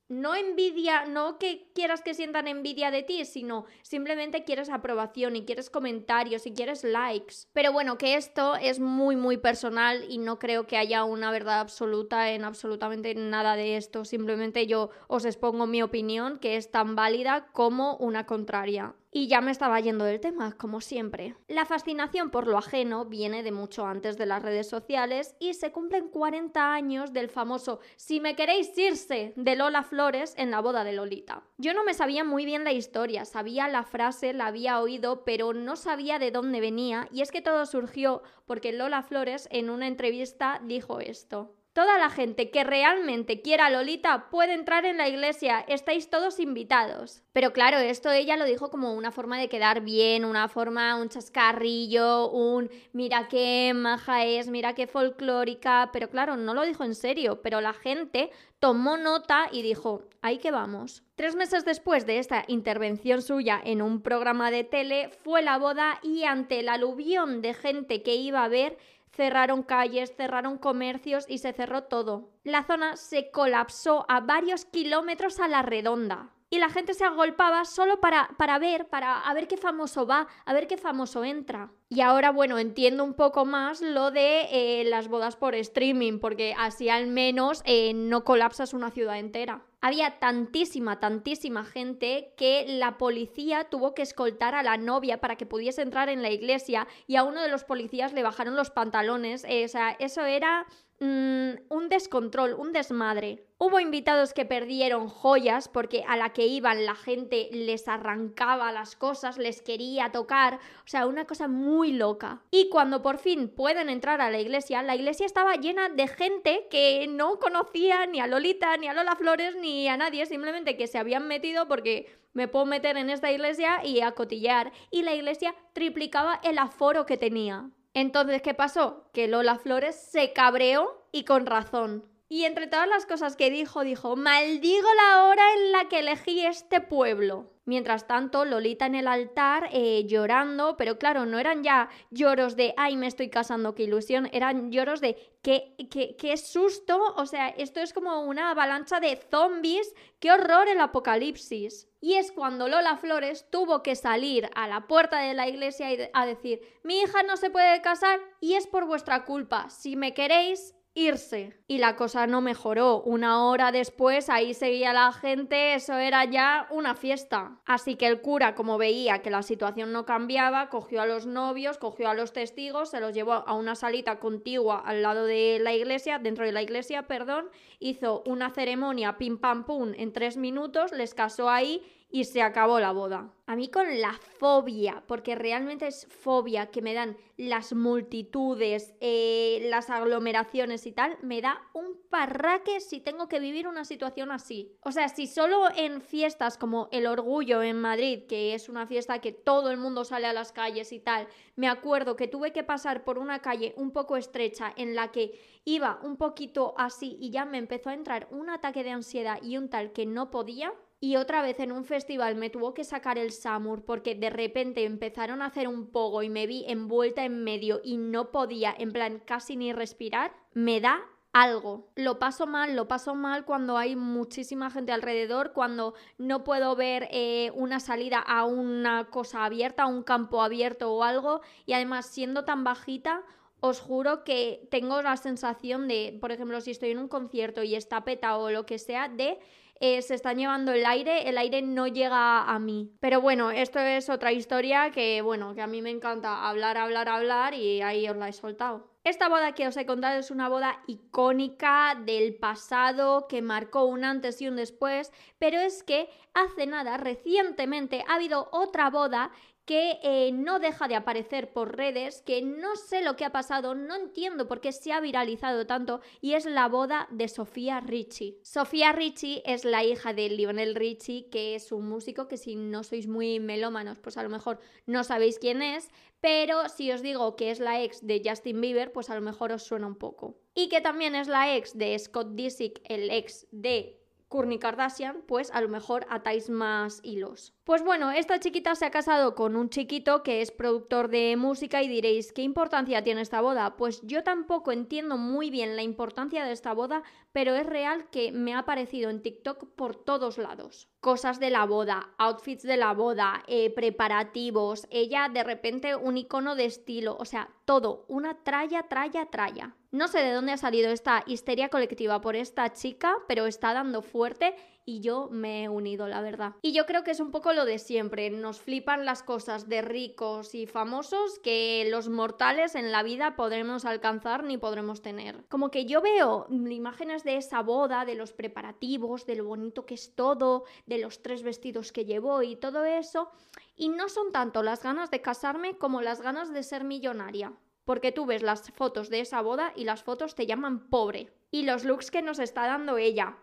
no 0.10 0.36
envidia, 0.36 1.06
no 1.06 1.38
que 1.38 1.70
quieras 1.74 2.02
que 2.02 2.14
sientan 2.14 2.48
envidia 2.48 2.92
de 2.92 3.04
ti, 3.04 3.26
sino 3.26 3.66
simplemente 3.82 4.44
quieres 4.44 4.70
aprobación 4.70 5.36
y 5.36 5.46
quieres 5.46 5.70
comentarios 5.70 6.46
y 6.46 6.54
quieres 6.54 6.84
likes. 6.84 7.36
Pero 7.54 7.74
bueno, 7.74 7.98
que 7.98 8.16
esto 8.16 8.56
es 8.56 8.80
muy, 8.80 9.16
muy 9.16 9.38
personal 9.38 10.06
y 10.10 10.18
no 10.18 10.40
creo 10.40 10.68
que 10.68 10.78
haya 10.78 11.04
una 11.04 11.32
verdad 11.32 11.60
absoluta 11.60 12.32
en 12.32 12.46
absolutamente 12.46 13.14
nada 13.16 13.56
de 13.56 13.78
esto. 13.78 14.06
Simplemente 14.06 14.68
yo 14.68 14.90
os 15.08 15.26
expongo 15.26 15.68
mi 15.68 15.82
opinión, 15.82 16.40
que 16.40 16.56
es 16.56 16.72
tan 16.72 16.96
válida 16.96 17.48
como 17.52 17.98
una 17.98 18.26
contraria. 18.26 18.96
Y 19.18 19.26
ya 19.26 19.42
me 19.42 19.50
estaba 19.50 19.80
yendo 19.80 20.06
del 20.06 20.20
tema, 20.20 20.52
como 20.52 20.80
siempre. 20.80 21.34
La 21.48 21.66
fascinación 21.66 22.30
por 22.30 22.46
lo 22.46 22.56
ajeno 22.56 23.06
viene 23.06 23.42
de 23.42 23.52
mucho 23.52 23.88
antes 23.88 24.16
de 24.16 24.28
las 24.28 24.44
redes 24.44 24.70
sociales 24.70 25.36
y 25.40 25.56
se 25.56 25.72
cumplen 25.72 26.10
40 26.10 26.72
años 26.72 27.14
del 27.14 27.28
famoso 27.28 27.80
Si 27.96 28.20
me 28.20 28.36
queréis 28.36 28.78
irse 28.78 29.34
de 29.36 29.56
Lola 29.56 29.82
Flores 29.82 30.36
en 30.38 30.52
la 30.52 30.60
boda 30.60 30.84
de 30.84 30.94
Lolita. 30.94 31.42
Yo 31.58 31.74
no 31.74 31.84
me 31.84 31.96
sabía 31.96 32.24
muy 32.24 32.46
bien 32.46 32.64
la 32.64 32.74
historia, 32.74 33.26
sabía 33.26 33.68
la 33.68 33.82
frase, 33.82 34.34
la 34.34 34.46
había 34.46 34.80
oído, 34.80 35.24
pero 35.26 35.52
no 35.52 35.78
sabía 35.78 36.20
de 36.20 36.30
dónde 36.30 36.62
venía 36.62 37.10
y 37.12 37.22
es 37.22 37.32
que 37.32 37.42
todo 37.42 37.66
surgió 37.66 38.22
porque 38.46 38.72
Lola 38.72 39.02
Flores 39.02 39.50
en 39.50 39.72
una 39.72 39.88
entrevista 39.88 40.62
dijo 40.64 41.00
esto. 41.00 41.56
Toda 41.78 42.00
la 42.00 42.10
gente 42.10 42.50
que 42.50 42.64
realmente 42.64 43.44
quiera 43.44 43.68
a 43.68 43.70
Lolita 43.70 44.32
puede 44.32 44.54
entrar 44.54 44.84
en 44.86 44.98
la 44.98 45.08
iglesia, 45.08 45.64
estáis 45.68 46.10
todos 46.10 46.40
invitados. 46.40 47.22
Pero 47.34 47.54
claro, 47.54 47.78
esto 47.78 48.10
ella 48.10 48.36
lo 48.36 48.46
dijo 48.46 48.72
como 48.72 48.96
una 48.96 49.12
forma 49.12 49.38
de 49.38 49.48
quedar 49.48 49.82
bien, 49.82 50.26
una 50.26 50.48
forma, 50.48 50.96
un 50.96 51.10
chascarrillo, 51.10 52.32
un 52.32 52.72
mira 52.94 53.28
qué 53.28 53.74
maja 53.76 54.26
es, 54.26 54.48
mira 54.48 54.74
qué 54.74 54.88
folclórica, 54.88 55.92
pero 55.94 56.10
claro, 56.10 56.36
no 56.36 56.56
lo 56.56 56.66
dijo 56.66 56.84
en 56.84 56.96
serio, 56.96 57.44
pero 57.44 57.62
la 57.62 57.74
gente 57.74 58.32
tomó 58.58 58.98
nota 58.98 59.48
y 59.52 59.62
dijo, 59.62 60.02
ahí 60.24 60.40
que 60.40 60.50
vamos. 60.50 61.04
Tres 61.14 61.36
meses 61.36 61.64
después 61.64 62.08
de 62.08 62.18
esta 62.18 62.44
intervención 62.48 63.22
suya 63.22 63.62
en 63.64 63.84
un 63.84 64.02
programa 64.02 64.50
de 64.50 64.64
tele, 64.64 65.10
fue 65.24 65.44
la 65.44 65.60
boda 65.60 66.00
y 66.02 66.24
ante 66.24 66.60
el 66.60 66.70
aluvión 66.70 67.44
de 67.44 67.54
gente 67.54 68.02
que 68.02 68.16
iba 68.16 68.44
a 68.44 68.48
ver, 68.48 68.80
cerraron 69.18 69.64
calles, 69.64 70.16
cerraron 70.16 70.58
comercios 70.58 71.26
y 71.28 71.40
se 71.40 71.52
cerró 71.52 71.84
todo. 71.86 72.30
La 72.44 72.64
zona 72.64 72.96
se 72.96 73.32
colapsó 73.32 74.06
a 74.08 74.22
varios 74.22 74.64
kilómetros 74.64 75.40
a 75.40 75.48
la 75.48 75.64
redonda. 75.64 76.30
Y 76.50 76.60
la 76.60 76.70
gente 76.70 76.94
se 76.94 77.04
agolpaba 77.04 77.66
solo 77.66 78.00
para, 78.00 78.30
para 78.38 78.58
ver, 78.58 78.88
para 78.88 79.20
a 79.20 79.34
ver 79.34 79.50
qué 79.50 79.58
famoso 79.58 80.08
va, 80.08 80.28
a 80.46 80.54
ver 80.54 80.68
qué 80.68 80.78
famoso 80.78 81.26
entra. 81.26 81.72
Y 81.90 82.00
ahora, 82.00 82.32
bueno, 82.32 82.58
entiendo 82.58 83.04
un 83.04 83.16
poco 83.16 83.44
más 83.44 83.82
lo 83.82 84.12
de 84.12 84.48
eh, 84.52 84.86
las 84.86 85.10
bodas 85.10 85.36
por 85.36 85.56
streaming, 85.56 86.20
porque 86.20 86.56
así 86.58 86.88
al 86.88 87.08
menos 87.08 87.62
eh, 87.66 87.94
no 87.94 88.24
colapsas 88.24 88.74
una 88.74 88.92
ciudad 88.92 89.20
entera. 89.20 89.66
Había 89.88 90.20
tantísima, 90.20 91.00
tantísima 91.00 91.64
gente 91.64 92.34
que 92.36 92.66
la 92.68 92.98
policía 92.98 93.70
tuvo 93.70 93.94
que 93.94 94.02
escoltar 94.02 94.54
a 94.54 94.62
la 94.62 94.76
novia 94.76 95.22
para 95.22 95.38
que 95.38 95.46
pudiese 95.46 95.82
entrar 95.82 96.10
en 96.10 96.22
la 96.22 96.30
iglesia 96.30 96.90
y 97.08 97.16
a 97.16 97.24
uno 97.24 97.42
de 97.42 97.48
los 97.48 97.64
policías 97.64 98.12
le 98.12 98.22
bajaron 98.22 98.58
los 98.58 98.70
pantalones. 98.70 99.46
Eh, 99.46 99.64
o 99.64 99.68
sea, 99.70 99.92
eso 99.92 100.26
era 100.26 100.66
Mm, 101.00 101.60
un 101.70 101.90
descontrol, 101.90 102.56
un 102.56 102.74
desmadre. 102.74 103.46
Hubo 103.60 103.80
invitados 103.80 104.34
que 104.34 104.46
perdieron 104.46 105.10
joyas 105.10 105.68
porque 105.68 106.04
a 106.08 106.18
la 106.18 106.34
que 106.34 106.48
iban 106.48 106.88
la 106.88 106.96
gente 106.96 107.50
les 107.52 107.88
arrancaba 107.88 108.72
las 108.72 108.96
cosas, 108.96 109.38
les 109.38 109.62
quería 109.62 110.12
tocar, 110.12 110.56
o 110.56 110.88
sea, 110.88 111.06
una 111.06 111.26
cosa 111.26 111.48
muy 111.48 111.92
loca. 111.92 112.42
Y 112.50 112.70
cuando 112.70 113.04
por 113.04 113.20
fin 113.20 113.48
pueden 113.48 113.90
entrar 113.90 114.22
a 114.22 114.32
la 114.32 114.40
iglesia, 114.40 114.82
la 114.82 114.96
iglesia 114.96 115.28
estaba 115.28 115.56
llena 115.56 115.90
de 115.90 116.08
gente 116.08 116.68
que 116.72 117.06
no 117.08 117.38
conocía 117.38 118.08
ni 118.08 118.20
a 118.20 118.26
Lolita, 118.26 118.76
ni 118.78 118.88
a 118.88 118.94
Lola 118.94 119.16
Flores, 119.16 119.56
ni 119.56 119.88
a 119.88 119.98
nadie, 119.98 120.26
simplemente 120.26 120.78
que 120.78 120.88
se 120.88 120.98
habían 120.98 121.28
metido 121.28 121.68
porque 121.68 122.08
me 122.34 122.48
puedo 122.48 122.66
meter 122.66 122.98
en 122.98 123.12
esta 123.12 123.32
iglesia 123.32 123.86
y 123.86 124.02
a 124.02 124.14
cotillar. 124.14 124.72
Y 124.90 125.04
la 125.04 125.14
iglesia 125.14 125.54
triplicaba 125.74 126.40
el 126.44 126.58
aforo 126.58 127.06
que 127.06 127.18
tenía. 127.18 127.70
Entonces, 128.00 128.44
¿qué 128.44 128.54
pasó? 128.54 129.10
Que 129.12 129.28
Lola 129.28 129.58
Flores 129.58 129.96
se 129.96 130.32
cabreó 130.32 131.08
y 131.12 131.24
con 131.24 131.48
razón. 131.48 132.06
Y 132.30 132.44
entre 132.44 132.68
todas 132.68 132.90
las 132.90 133.06
cosas 133.06 133.38
que 133.38 133.50
dijo, 133.50 133.84
dijo, 133.84 134.16
maldigo 134.18 134.88
la 134.96 135.24
hora 135.24 135.44
en 135.56 135.72
la 135.72 135.88
que 135.88 136.00
elegí 136.00 136.46
este 136.46 136.82
pueblo. 136.82 137.54
Mientras 137.64 138.08
tanto, 138.08 138.46
Lolita 138.46 138.86
en 138.86 138.96
el 138.96 139.08
altar 139.10 139.70
eh, 139.74 140.06
llorando, 140.08 140.78
pero 140.78 140.98
claro, 140.98 141.26
no 141.26 141.38
eran 141.38 141.64
ya 141.64 141.90
lloros 142.12 142.56
de, 142.56 142.74
ay, 142.78 142.96
me 142.96 143.08
estoy 143.08 143.30
casando, 143.30 143.76
qué 143.76 143.84
ilusión, 143.84 144.30
eran 144.32 144.72
lloros 144.72 145.02
de, 145.02 145.18
qué, 145.42 145.76
qué, 145.92 146.16
qué 146.18 146.38
susto, 146.38 146.98
o 147.18 147.26
sea, 147.26 147.50
esto 147.50 147.82
es 147.82 147.92
como 147.92 148.22
una 148.22 148.52
avalancha 148.52 149.02
de 149.02 149.18
zombies, 149.30 149.94
qué 150.20 150.32
horror 150.32 150.70
el 150.70 150.80
apocalipsis. 150.80 151.90
Y 152.00 152.14
es 152.14 152.32
cuando 152.32 152.70
Lola 152.70 152.96
Flores 152.96 153.50
tuvo 153.50 153.84
que 153.84 153.98
salir 153.98 154.50
a 154.56 154.68
la 154.70 154.88
puerta 154.88 155.20
de 155.20 155.34
la 155.34 155.50
iglesia 155.50 155.90
a 156.14 156.26
decir, 156.26 156.62
mi 156.84 157.02
hija 157.02 157.24
no 157.24 157.36
se 157.36 157.50
puede 157.50 157.82
casar 157.82 158.22
y 158.40 158.54
es 158.54 158.66
por 158.66 158.86
vuestra 158.86 159.26
culpa, 159.26 159.70
si 159.70 159.98
me 159.98 160.14
queréis, 160.14 160.77
irse. 160.98 161.54
Y 161.68 161.78
la 161.78 161.96
cosa 161.96 162.26
no 162.26 162.42
mejoró. 162.42 163.02
Una 163.04 163.46
hora 163.46 163.72
después 163.72 164.30
ahí 164.30 164.56
seguía 164.56 164.94
la 164.94 165.12
gente, 165.14 165.76
eso 165.76 165.94
era 165.94 166.26
ya 166.26 166.68
una 166.72 166.96
fiesta. 166.96 167.60
Así 167.66 167.96
que 167.96 168.08
el 168.08 168.22
cura, 168.22 168.56
como 168.56 168.80
veía 168.80 169.22
que 169.22 169.30
la 169.30 169.44
situación 169.44 169.94
no 169.94 170.06
cambiaba, 170.06 170.70
cogió 170.70 171.02
a 171.02 171.06
los 171.06 171.28
novios, 171.28 171.78
cogió 171.78 172.10
a 172.10 172.16
los 172.16 172.34
testigos, 172.34 172.90
se 172.90 173.00
los 173.00 173.14
llevó 173.14 173.34
a 173.34 173.54
una 173.54 173.76
salita 173.76 174.20
contigua 174.20 174.80
al 174.80 175.04
lado 175.04 175.26
de 175.26 175.60
la 175.62 175.74
iglesia, 175.74 176.18
dentro 176.18 176.46
de 176.46 176.52
la 176.52 176.64
iglesia, 176.64 177.04
perdón, 177.04 177.50
hizo 177.80 178.24
una 178.26 178.50
ceremonia 178.50 179.18
pim 179.20 179.38
pam 179.38 179.66
pum 179.66 179.94
en 179.96 180.12
tres 180.12 180.36
minutos, 180.36 180.92
les 180.94 181.14
casó 181.14 181.50
ahí 181.50 181.84
y 182.10 182.24
se 182.24 182.42
acabó 182.42 182.80
la 182.80 182.92
boda. 182.92 183.34
A 183.46 183.56
mí 183.56 183.70
con 183.70 184.02
la 184.02 184.14
fobia, 184.14 185.04
porque 185.08 185.36
realmente 185.36 185.88
es 185.88 186.06
fobia 186.08 186.68
que 186.68 186.82
me 186.82 186.94
dan 186.94 187.18
las 187.38 187.74
multitudes, 187.74 188.94
eh, 189.00 189.68
las 189.70 189.90
aglomeraciones 189.90 190.86
y 190.86 190.92
tal, 190.92 191.18
me 191.22 191.42
da 191.42 191.62
un 191.74 191.98
parraque 192.10 192.80
si 192.80 193.00
tengo 193.00 193.28
que 193.28 193.40
vivir 193.40 193.68
una 193.68 193.86
situación 193.86 194.32
así. 194.32 194.76
O 194.82 194.92
sea, 194.92 195.10
si 195.10 195.28
solo 195.28 195.68
en 195.76 196.02
fiestas 196.02 196.58
como 196.58 196.90
el 196.92 197.08
Orgullo 197.08 197.62
en 197.62 197.80
Madrid, 197.80 198.24
que 198.28 198.54
es 198.54 198.70
una 198.70 198.88
fiesta 198.88 199.20
que 199.20 199.32
todo 199.32 199.72
el 199.72 199.78
mundo 199.78 200.04
sale 200.04 200.28
a 200.28 200.34
las 200.34 200.52
calles 200.52 200.92
y 200.92 201.00
tal, 201.00 201.28
me 201.56 201.68
acuerdo 201.68 202.16
que 202.16 202.28
tuve 202.28 202.52
que 202.52 202.64
pasar 202.64 203.04
por 203.04 203.18
una 203.18 203.40
calle 203.40 203.74
un 203.78 203.92
poco 203.92 204.18
estrecha 204.18 204.74
en 204.76 204.96
la 204.96 205.12
que 205.12 205.40
iba 205.66 206.00
un 206.04 206.18
poquito 206.18 206.74
así 206.78 207.18
y 207.20 207.30
ya 207.30 207.46
me 207.46 207.58
empezó 207.58 207.90
a 207.90 207.94
entrar 207.94 208.28
un 208.32 208.50
ataque 208.50 208.84
de 208.84 208.92
ansiedad 208.92 209.40
y 209.42 209.58
un 209.58 209.70
tal 209.70 209.92
que 209.92 210.06
no 210.06 210.32
podía, 210.32 210.74
y 211.00 211.16
otra 211.16 211.42
vez 211.42 211.60
en 211.60 211.72
un 211.72 211.86
festival 211.86 212.36
me 212.36 212.50
tuvo 212.50 212.74
que 212.74 212.84
sacar 212.84 213.18
el 213.18 213.32
Samur 213.32 213.86
porque 213.86 214.16
de 214.16 214.30
repente 214.30 214.84
empezaron 214.84 215.42
a 215.42 215.48
hacer 215.48 215.68
un 215.68 215.92
pogo 215.92 216.24
y 216.24 216.30
me 216.30 216.48
vi 216.48 216.66
envuelta 216.68 217.24
en 217.24 217.44
medio 217.44 217.82
y 217.84 217.98
no 217.98 218.32
podía, 218.32 218.74
en 218.78 218.92
plan, 218.92 219.22
casi 219.26 219.56
ni 219.56 219.74
respirar, 219.74 220.36
me 220.54 220.82
da 220.82 221.02
algo. 221.34 221.88
Lo 221.96 222.18
paso 222.18 222.48
mal, 222.48 222.76
lo 222.76 222.88
paso 222.88 223.14
mal 223.14 223.46
cuando 223.46 223.78
hay 223.78 223.96
muchísima 223.96 224.72
gente 224.72 224.92
alrededor, 224.92 225.54
cuando 225.54 225.94
no 226.18 226.44
puedo 226.44 226.76
ver 226.76 227.08
eh, 227.12 227.52
una 227.54 227.80
salida 227.80 228.18
a 228.20 228.46
una 228.46 229.10
cosa 229.12 229.46
abierta, 229.46 229.84
a 229.84 229.88
un 229.88 230.02
campo 230.02 230.42
abierto 230.42 230.92
o 230.92 231.04
algo, 231.04 231.42
y 231.68 231.74
además 231.74 232.08
siendo 232.08 232.44
tan 232.44 232.64
bajita, 232.64 233.24
os 233.60 233.80
juro 233.80 234.24
que 234.24 234.68
tengo 234.72 235.02
la 235.02 235.18
sensación 235.18 235.88
de, 235.88 236.18
por 236.20 236.32
ejemplo, 236.32 236.62
si 236.62 236.72
estoy 236.72 236.92
en 236.92 237.00
un 237.00 237.08
concierto 237.08 237.64
y 237.64 237.76
está 237.76 238.04
peta 238.04 238.38
o 238.38 238.50
lo 238.50 238.66
que 238.66 238.80
sea, 238.80 239.10
de 239.10 239.40
eh, 239.80 240.02
se 240.02 240.16
están 240.16 240.38
llevando 240.38 240.72
el 240.72 240.86
aire, 240.86 241.30
el 241.30 241.38
aire 241.38 241.62
no 241.62 241.88
llega 241.88 242.44
a 242.44 242.60
mí. 242.60 242.92
Pero 243.00 243.22
bueno, 243.22 243.52
esto 243.52 243.80
es 243.80 244.10
otra 244.10 244.32
historia 244.32 244.92
que, 244.92 245.22
bueno, 245.22 245.54
que 245.54 245.62
a 245.62 245.68
mí 245.68 245.82
me 245.82 245.90
encanta 245.90 246.48
hablar, 246.48 246.78
hablar, 246.78 247.10
hablar 247.10 247.54
y 247.54 247.82
ahí 247.82 248.08
os 248.10 248.18
la 248.18 248.30
he 248.30 248.34
soltado. 248.34 248.98
Esta 249.04 249.30
boda 249.30 249.54
que 249.54 249.66
os 249.66 249.78
he 249.78 249.86
contado 249.86 250.20
es 250.20 250.32
una 250.32 250.50
boda 250.50 250.84
icónica 250.86 251.96
del 252.06 252.36
pasado 252.36 253.28
que 253.30 253.42
marcó 253.42 253.86
un 253.86 254.04
antes 254.04 254.42
y 254.42 254.50
un 254.50 254.58
después, 254.58 255.14
pero 255.40 255.60
es 255.60 255.82
que 255.84 256.10
hace 256.34 256.68
nada, 256.68 256.98
recientemente, 256.98 258.04
ha 258.08 258.16
habido 258.16 258.50
otra 258.52 258.90
boda 258.90 259.32
que 259.68 260.00
eh, 260.02 260.32
no 260.32 260.60
deja 260.60 260.88
de 260.88 260.96
aparecer 260.96 261.52
por 261.52 261.76
redes, 261.76 262.22
que 262.22 262.42
no 262.42 262.78
sé 262.78 263.02
lo 263.02 263.18
que 263.18 263.26
ha 263.26 263.34
pasado, 263.34 263.76
no 263.76 263.96
entiendo 263.96 264.48
por 264.48 264.62
qué 264.62 264.72
se 264.72 264.94
ha 264.94 265.02
viralizado 265.02 265.68
tanto, 265.68 266.00
y 266.22 266.36
es 266.36 266.46
la 266.46 266.70
boda 266.70 267.10
de 267.12 267.28
Sofía 267.28 267.82
Richie. 267.82 268.40
Sofía 268.44 268.94
Richie 268.94 269.44
es 269.46 269.66
la 269.66 269.84
hija 269.84 270.14
de 270.14 270.30
Lionel 270.30 270.74
Richie, 270.74 271.30
que 271.30 271.54
es 271.54 271.74
un 271.74 271.90
músico 271.90 272.30
que 272.30 272.38
si 272.38 272.56
no 272.56 272.86
sois 272.86 273.08
muy 273.08 273.42
melómanos, 273.42 274.00
pues 274.00 274.16
a 274.16 274.24
lo 274.24 274.30
mejor 274.30 274.62
no 274.86 275.04
sabéis 275.04 275.38
quién 275.38 275.62
es, 275.62 275.90
pero 276.22 276.70
si 276.70 276.90
os 276.94 277.02
digo 277.02 277.36
que 277.36 277.52
es 277.52 277.60
la 277.60 277.84
ex 277.84 278.08
de 278.08 278.22
Justin 278.24 278.62
Bieber, 278.62 278.94
pues 278.94 279.10
a 279.10 279.16
lo 279.16 279.22
mejor 279.22 279.52
os 279.52 279.64
suena 279.64 279.86
un 279.86 279.96
poco. 279.96 280.40
Y 280.56 280.70
que 280.70 280.80
también 280.80 281.14
es 281.14 281.28
la 281.28 281.58
ex 281.58 281.78
de 281.78 282.00
Scott 282.00 282.36
Disick, 282.36 282.80
el 282.86 283.12
ex 283.12 283.46
de 283.52 284.00
Kourtney 284.28 284.60
Kardashian, 284.60 285.24
pues 285.26 285.52
a 285.52 285.62
lo 285.62 285.70
mejor 285.70 286.06
atáis 286.10 286.50
más 286.50 287.00
hilos. 287.04 287.54
Pues 287.64 287.84
bueno, 287.84 288.12
esta 288.12 288.40
chiquita 288.40 288.76
se 288.76 288.86
ha 288.86 288.92
casado 288.92 289.36
con 289.36 289.56
un 289.56 289.70
chiquito 289.70 290.24
que 290.24 290.42
es 290.42 290.52
productor 290.52 291.10
de 291.10 291.36
música 291.38 291.82
y 291.82 291.88
diréis, 291.88 292.34
¿qué 292.34 292.42
importancia 292.42 293.04
tiene 293.04 293.22
esta 293.22 293.42
boda? 293.42 293.78
Pues 293.78 294.02
yo 294.04 294.24
tampoco 294.24 294.72
entiendo 294.72 295.18
muy 295.18 295.50
bien 295.50 295.76
la 295.76 295.84
importancia 295.84 296.44
de 296.44 296.52
esta 296.52 296.74
boda, 296.74 297.04
pero 297.32 297.56
es 297.56 297.66
real 297.66 298.10
que 298.10 298.32
me 298.32 298.54
ha 298.54 298.60
aparecido 298.60 299.10
en 299.10 299.22
TikTok 299.22 299.76
por 299.76 299.96
todos 299.96 300.38
lados. 300.38 300.90
Cosas 301.00 301.40
de 301.40 301.50
la 301.50 301.66
boda, 301.66 302.10
outfits 302.18 302.64
de 302.64 302.78
la 302.78 302.94
boda, 302.94 303.44
eh, 303.48 303.70
preparativos, 303.70 304.88
ella 304.90 305.30
de 305.30 305.44
repente 305.44 305.96
un 305.96 306.18
icono 306.18 306.56
de 306.56 306.66
estilo, 306.66 307.16
o 307.18 307.26
sea, 307.26 307.50
todo, 307.66 308.06
una 308.10 308.44
tralla, 308.44 308.84
tralla, 308.84 309.28
tralla. 309.28 309.77
No 309.92 310.10
sé 310.10 310.20
de 310.20 310.34
dónde 310.34 310.52
ha 310.52 310.58
salido 310.58 310.92
esta 310.92 311.24
histeria 311.28 311.70
colectiva 311.70 312.20
por 312.20 312.36
esta 312.36 312.74
chica, 312.74 313.16
pero 313.28 313.46
está 313.46 313.74
dando 313.74 314.02
fuerte 314.02 314.54
y 314.84 315.00
yo 315.00 315.30
me 315.32 315.64
he 315.64 315.70
unido, 315.70 316.08
la 316.08 316.22
verdad. 316.22 316.56
Y 316.62 316.74
yo 316.74 316.86
creo 316.86 317.04
que 317.06 317.12
es 317.12 317.22
un 317.22 317.32
poco 317.32 317.54
lo 317.54 317.64
de 317.64 317.80
siempre, 317.80 318.30
nos 318.30 318.60
flipan 318.60 319.06
las 319.06 319.24
cosas 319.24 319.70
de 319.70 319.82
ricos 319.82 320.56
y 320.56 320.66
famosos 320.66 321.40
que 321.40 321.88
los 321.90 322.10
mortales 322.10 322.76
en 322.76 322.92
la 322.92 323.02
vida 323.02 323.38
podremos 323.38 323.86
alcanzar 323.86 324.44
ni 324.44 324.58
podremos 324.58 325.02
tener. 325.02 325.46
Como 325.48 325.72
que 325.72 325.86
yo 325.86 326.02
veo 326.02 326.48
imágenes 326.50 327.24
de 327.24 327.38
esa 327.38 327.62
boda, 327.62 328.04
de 328.04 328.16
los 328.16 328.34
preparativos, 328.34 329.26
de 329.26 329.36
lo 329.36 329.46
bonito 329.46 329.86
que 329.86 329.94
es 329.94 330.16
todo, 330.16 330.66
de 330.86 330.98
los 330.98 331.22
tres 331.22 331.44
vestidos 331.44 331.94
que 331.94 332.06
llevó 332.06 332.44
y 332.44 332.58
todo 332.58 332.84
eso, 332.84 333.32
y 333.78 333.88
no 333.88 334.10
son 334.10 334.32
tanto 334.34 334.64
las 334.64 334.84
ganas 334.84 335.12
de 335.12 335.22
casarme 335.22 335.78
como 335.78 336.02
las 336.02 336.22
ganas 336.22 336.54
de 336.54 336.64
ser 336.64 336.84
millonaria 336.84 337.54
porque 337.88 338.12
tú 338.12 338.26
ves 338.26 338.44
las 338.44 338.70
fotos 338.72 339.10
de 339.10 339.22
esa 339.22 339.40
boda 339.40 339.72
y 339.74 339.86
las 339.86 340.04
fotos 340.04 340.36
te 340.36 340.46
llaman 340.46 340.90
pobre. 340.90 341.32
Y 341.52 341.64
los 341.64 341.86
looks 341.86 342.12
que 342.12 342.22
nos 342.22 342.38
está 342.38 342.68
dando 342.68 342.98
ella. 342.98 343.38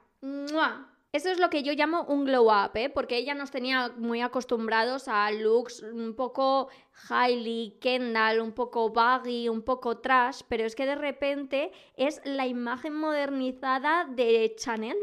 Eso 1.12 1.30
es 1.30 1.38
lo 1.38 1.48
que 1.48 1.62
yo 1.62 1.72
llamo 1.72 2.02
un 2.02 2.26
glow 2.26 2.50
up, 2.50 2.72
¿eh? 2.74 2.90
porque 2.90 3.16
ella 3.16 3.34
nos 3.34 3.50
tenía 3.50 3.94
muy 3.96 4.20
acostumbrados 4.20 5.08
a 5.08 5.30
looks 5.30 5.80
un 5.80 6.14
poco 6.14 6.68
Hailey, 7.08 7.78
Kendall, 7.80 8.40
un 8.40 8.52
poco 8.52 8.90
baggy, 8.90 9.48
un 9.48 9.62
poco 9.62 10.00
trash, 10.00 10.42
pero 10.46 10.66
es 10.66 10.74
que 10.74 10.84
de 10.84 10.96
repente 10.96 11.72
es 11.96 12.20
la 12.26 12.46
imagen 12.46 12.94
modernizada 12.94 14.04
de 14.10 14.54
Chanel. 14.58 14.98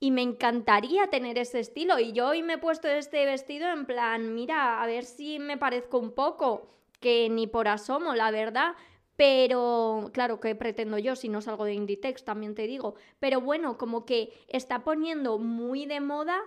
Y 0.00 0.10
me 0.10 0.22
encantaría 0.22 1.08
tener 1.08 1.36
ese 1.36 1.60
estilo. 1.60 1.98
Y 1.98 2.12
yo 2.12 2.28
hoy 2.28 2.42
me 2.42 2.54
he 2.54 2.58
puesto 2.58 2.88
este 2.88 3.26
vestido 3.26 3.68
en 3.68 3.84
plan, 3.84 4.34
mira, 4.34 4.82
a 4.82 4.86
ver 4.86 5.04
si 5.04 5.38
me 5.38 5.58
parezco 5.58 5.98
un 5.98 6.12
poco, 6.12 6.70
que 7.00 7.28
ni 7.28 7.46
por 7.46 7.68
asomo, 7.68 8.14
la 8.14 8.30
verdad. 8.30 8.74
Pero, 9.16 10.10
claro, 10.12 10.40
¿qué 10.40 10.54
pretendo 10.54 10.98
yo 10.98 11.16
si 11.16 11.28
no 11.28 11.40
salgo 11.40 11.64
de 11.64 11.74
Inditex? 11.74 12.24
También 12.24 12.54
te 12.54 12.66
digo. 12.66 12.96
Pero 13.18 13.40
bueno, 13.40 13.78
como 13.78 14.04
que 14.04 14.32
está 14.48 14.84
poniendo 14.84 15.38
muy 15.38 15.86
de 15.86 16.00
moda 16.00 16.38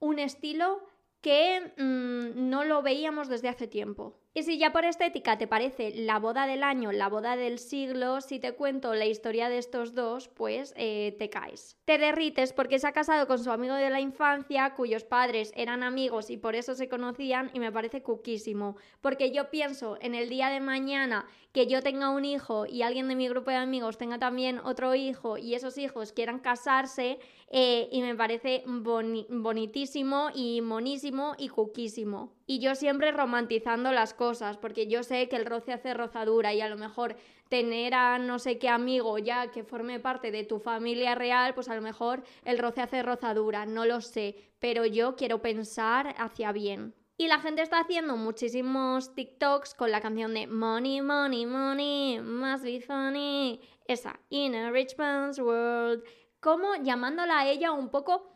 un 0.00 0.18
estilo 0.18 0.84
que 1.20 1.72
mm, 1.76 2.48
no 2.50 2.64
lo 2.64 2.82
veíamos 2.82 3.28
desde 3.28 3.48
hace 3.48 3.68
tiempo. 3.68 4.18
Y 4.36 4.42
si 4.42 4.58
ya 4.58 4.70
por 4.70 4.84
estética 4.84 5.38
te 5.38 5.46
parece 5.46 5.94
la 5.94 6.18
boda 6.18 6.46
del 6.46 6.62
año, 6.62 6.92
la 6.92 7.08
boda 7.08 7.36
del 7.36 7.58
siglo, 7.58 8.20
si 8.20 8.38
te 8.38 8.52
cuento 8.52 8.92
la 8.92 9.06
historia 9.06 9.48
de 9.48 9.56
estos 9.56 9.94
dos, 9.94 10.28
pues 10.28 10.74
eh, 10.76 11.16
te 11.18 11.30
caes. 11.30 11.78
Te 11.86 11.96
derrites 11.96 12.52
porque 12.52 12.78
se 12.78 12.86
ha 12.86 12.92
casado 12.92 13.26
con 13.26 13.38
su 13.38 13.50
amigo 13.50 13.72
de 13.72 13.88
la 13.88 13.98
infancia, 13.98 14.74
cuyos 14.74 15.04
padres 15.04 15.54
eran 15.56 15.82
amigos 15.82 16.28
y 16.28 16.36
por 16.36 16.54
eso 16.54 16.74
se 16.74 16.86
conocían, 16.86 17.50
y 17.54 17.60
me 17.60 17.72
parece 17.72 18.02
cuquísimo. 18.02 18.76
Porque 19.00 19.32
yo 19.32 19.48
pienso 19.48 19.96
en 20.02 20.14
el 20.14 20.28
día 20.28 20.50
de 20.50 20.60
mañana 20.60 21.24
que 21.54 21.66
yo 21.66 21.80
tenga 21.80 22.10
un 22.10 22.26
hijo 22.26 22.66
y 22.66 22.82
alguien 22.82 23.08
de 23.08 23.14
mi 23.14 23.30
grupo 23.30 23.50
de 23.50 23.56
amigos 23.56 23.96
tenga 23.96 24.18
también 24.18 24.58
otro 24.58 24.94
hijo 24.94 25.38
y 25.38 25.54
esos 25.54 25.78
hijos 25.78 26.12
quieran 26.12 26.40
casarse, 26.40 27.18
eh, 27.48 27.88
y 27.90 28.02
me 28.02 28.14
parece 28.14 28.64
bonitísimo 28.66 30.28
y 30.34 30.60
monísimo 30.60 31.34
y 31.38 31.48
cuquísimo. 31.48 32.34
Y 32.46 32.60
yo 32.60 32.76
siempre 32.76 33.10
romantizando 33.10 33.90
las 33.90 34.14
cosas, 34.14 34.56
porque 34.56 34.86
yo 34.86 35.02
sé 35.02 35.28
que 35.28 35.34
el 35.34 35.46
roce 35.46 35.72
hace 35.72 35.94
rozadura 35.94 36.54
y 36.54 36.60
a 36.60 36.68
lo 36.68 36.76
mejor 36.76 37.16
tener 37.48 37.94
a 37.94 38.18
no 38.18 38.38
sé 38.38 38.58
qué 38.58 38.68
amigo 38.68 39.18
ya 39.18 39.50
que 39.50 39.64
forme 39.64 39.98
parte 39.98 40.30
de 40.30 40.44
tu 40.44 40.60
familia 40.60 41.16
real, 41.16 41.54
pues 41.54 41.68
a 41.68 41.74
lo 41.74 41.82
mejor 41.82 42.22
el 42.44 42.58
roce 42.58 42.82
hace 42.82 43.02
rozadura, 43.02 43.66
no 43.66 43.84
lo 43.84 44.00
sé, 44.00 44.36
pero 44.60 44.86
yo 44.86 45.16
quiero 45.16 45.42
pensar 45.42 46.14
hacia 46.18 46.52
bien. 46.52 46.94
Y 47.18 47.28
la 47.28 47.40
gente 47.40 47.62
está 47.62 47.80
haciendo 47.80 48.16
muchísimos 48.16 49.14
TikToks 49.14 49.74
con 49.74 49.90
la 49.90 50.02
canción 50.02 50.34
de 50.34 50.46
Money, 50.46 51.00
Money, 51.00 51.46
Money, 51.46 52.20
must 52.20 52.62
be 52.62 52.80
funny. 52.80 53.60
Esa, 53.86 54.20
In 54.28 54.54
a 54.54 54.70
Rich 54.70 54.98
Man's 54.98 55.38
World. 55.38 56.04
Como 56.40 56.74
llamándola 56.76 57.40
a 57.40 57.48
ella 57.48 57.72
un 57.72 57.88
poco 57.88 58.35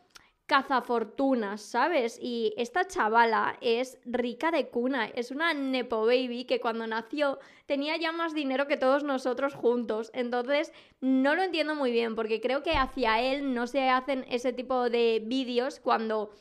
cazafortunas, 0.51 1.61
¿sabes? 1.61 2.19
Y 2.21 2.53
esta 2.57 2.85
chavala 2.85 3.57
es 3.61 3.97
rica 4.03 4.51
de 4.51 4.67
cuna, 4.67 5.05
es 5.05 5.31
una 5.31 5.53
Nepo 5.53 6.05
Baby 6.05 6.43
que 6.43 6.59
cuando 6.59 6.85
nació 6.87 7.39
tenía 7.67 7.95
ya 7.95 8.11
más 8.11 8.33
dinero 8.33 8.67
que 8.67 8.75
todos 8.75 9.05
nosotros 9.05 9.53
juntos. 9.53 10.11
Entonces, 10.13 10.73
no 10.99 11.35
lo 11.35 11.43
entiendo 11.43 11.73
muy 11.73 11.93
bien 11.93 12.15
porque 12.15 12.41
creo 12.41 12.63
que 12.63 12.71
hacia 12.71 13.21
él 13.21 13.53
no 13.53 13.65
se 13.65 13.87
hacen 13.87 14.25
ese 14.29 14.51
tipo 14.51 14.89
de 14.89 15.23
vídeos 15.25 15.79
cuando 15.79 16.31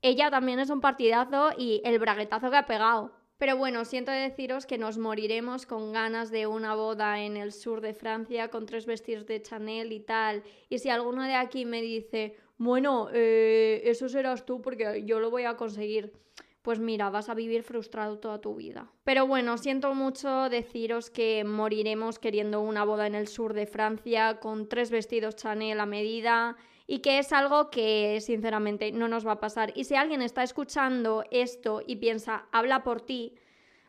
ella 0.00 0.30
también 0.30 0.60
es 0.60 0.70
un 0.70 0.80
partidazo 0.80 1.50
y 1.58 1.82
el 1.84 1.98
braguetazo 1.98 2.52
que 2.52 2.56
ha 2.56 2.66
pegado. 2.66 3.10
Pero 3.36 3.56
bueno, 3.56 3.84
siento 3.84 4.12
deciros 4.12 4.64
que 4.64 4.78
nos 4.78 4.96
moriremos 4.96 5.66
con 5.66 5.92
ganas 5.92 6.30
de 6.30 6.46
una 6.46 6.76
boda 6.76 7.20
en 7.20 7.36
el 7.36 7.50
sur 7.50 7.80
de 7.80 7.94
Francia 7.94 8.48
con 8.48 8.66
tres 8.66 8.86
vestidos 8.86 9.26
de 9.26 9.42
Chanel 9.42 9.92
y 9.92 9.98
tal. 10.00 10.44
Y 10.68 10.78
si 10.78 10.88
alguno 10.88 11.24
de 11.24 11.34
aquí 11.34 11.64
me 11.64 11.82
dice, 11.82 12.36
bueno, 12.60 13.08
eh, 13.10 13.80
eso 13.86 14.10
serás 14.10 14.44
tú 14.44 14.60
porque 14.60 15.02
yo 15.06 15.18
lo 15.18 15.30
voy 15.30 15.44
a 15.44 15.56
conseguir, 15.56 16.12
pues 16.60 16.78
mira, 16.78 17.08
vas 17.08 17.30
a 17.30 17.34
vivir 17.34 17.62
frustrado 17.62 18.18
toda 18.18 18.42
tu 18.42 18.54
vida. 18.54 18.92
Pero 19.02 19.26
bueno, 19.26 19.56
siento 19.56 19.94
mucho 19.94 20.50
deciros 20.50 21.08
que 21.08 21.42
moriremos 21.42 22.18
queriendo 22.18 22.60
una 22.60 22.84
boda 22.84 23.06
en 23.06 23.14
el 23.14 23.28
sur 23.28 23.54
de 23.54 23.64
Francia 23.64 24.40
con 24.40 24.68
tres 24.68 24.90
vestidos 24.90 25.36
Chanel 25.36 25.80
a 25.80 25.86
medida 25.86 26.58
y 26.86 26.98
que 26.98 27.18
es 27.18 27.32
algo 27.32 27.70
que 27.70 28.20
sinceramente 28.20 28.92
no 28.92 29.08
nos 29.08 29.26
va 29.26 29.32
a 29.32 29.40
pasar. 29.40 29.72
Y 29.74 29.84
si 29.84 29.94
alguien 29.94 30.20
está 30.20 30.42
escuchando 30.42 31.24
esto 31.30 31.80
y 31.86 31.96
piensa, 31.96 32.44
habla 32.52 32.82
por 32.82 33.00
ti, 33.00 33.36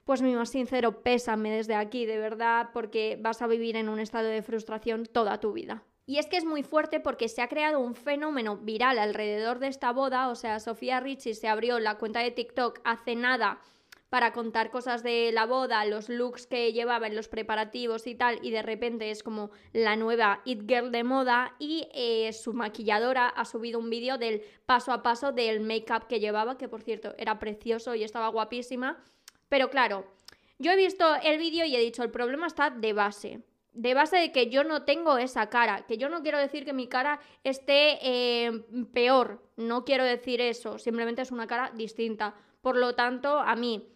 pues 0.05 0.21
mi 0.21 0.33
más 0.33 0.49
sincero 0.49 1.03
pésame 1.03 1.51
desde 1.51 1.75
aquí, 1.75 2.05
de 2.05 2.19
verdad, 2.19 2.69
porque 2.71 3.19
vas 3.19 3.41
a 3.41 3.47
vivir 3.47 3.75
en 3.75 3.89
un 3.89 3.99
estado 3.99 4.29
de 4.29 4.41
frustración 4.41 5.05
toda 5.07 5.41
tu 5.41 5.51
vida. 5.51 5.83
Y 6.11 6.17
es 6.17 6.27
que 6.27 6.35
es 6.35 6.43
muy 6.43 6.61
fuerte 6.61 6.99
porque 6.99 7.29
se 7.29 7.41
ha 7.41 7.47
creado 7.47 7.79
un 7.79 7.95
fenómeno 7.95 8.57
viral 8.57 8.99
alrededor 8.99 9.59
de 9.59 9.69
esta 9.69 9.93
boda, 9.93 10.27
o 10.27 10.35
sea, 10.35 10.59
Sofía 10.59 10.99
Richie 10.99 11.35
se 11.35 11.47
abrió 11.47 11.79
la 11.79 11.97
cuenta 11.97 12.19
de 12.19 12.31
TikTok 12.31 12.81
hace 12.83 13.15
nada 13.15 13.61
para 14.09 14.33
contar 14.33 14.71
cosas 14.71 15.03
de 15.03 15.31
la 15.31 15.45
boda, 15.45 15.85
los 15.85 16.09
looks 16.09 16.47
que 16.47 16.73
llevaba 16.73 17.07
en 17.07 17.15
los 17.15 17.29
preparativos 17.29 18.07
y 18.07 18.15
tal, 18.15 18.39
y 18.41 18.51
de 18.51 18.61
repente 18.61 19.09
es 19.09 19.23
como 19.23 19.51
la 19.71 19.95
nueva 19.95 20.41
It 20.43 20.67
Girl 20.67 20.91
de 20.91 21.05
moda 21.05 21.55
y 21.59 21.87
eh, 21.93 22.33
su 22.33 22.51
maquilladora 22.51 23.29
ha 23.29 23.45
subido 23.45 23.79
un 23.79 23.89
vídeo 23.89 24.17
del 24.17 24.41
paso 24.65 24.91
a 24.91 25.03
paso 25.03 25.31
del 25.31 25.61
make-up 25.61 26.07
que 26.09 26.19
llevaba, 26.19 26.57
que 26.57 26.67
por 26.67 26.81
cierto 26.81 27.15
era 27.17 27.39
precioso 27.39 27.95
y 27.95 28.03
estaba 28.03 28.27
guapísima. 28.27 29.01
Pero 29.47 29.69
claro, 29.69 30.05
yo 30.59 30.73
he 30.73 30.75
visto 30.75 31.05
el 31.23 31.37
vídeo 31.37 31.63
y 31.63 31.73
he 31.73 31.79
dicho, 31.79 32.03
el 32.03 32.11
problema 32.11 32.47
está 32.47 32.69
de 32.69 32.91
base 32.91 33.39
de 33.73 33.93
base 33.93 34.17
de 34.17 34.31
que 34.31 34.49
yo 34.49 34.63
no 34.63 34.83
tengo 34.83 35.17
esa 35.17 35.49
cara, 35.49 35.85
que 35.87 35.97
yo 35.97 36.09
no 36.09 36.21
quiero 36.21 36.37
decir 36.37 36.65
que 36.65 36.73
mi 36.73 36.87
cara 36.87 37.19
esté 37.43 37.99
eh, 38.01 38.65
peor, 38.93 39.43
no 39.57 39.85
quiero 39.85 40.03
decir 40.03 40.41
eso, 40.41 40.77
simplemente 40.77 41.21
es 41.21 41.31
una 41.31 41.47
cara 41.47 41.71
distinta. 41.75 42.35
Por 42.61 42.75
lo 42.75 42.95
tanto, 42.95 43.39
a 43.39 43.55
mí 43.55 43.87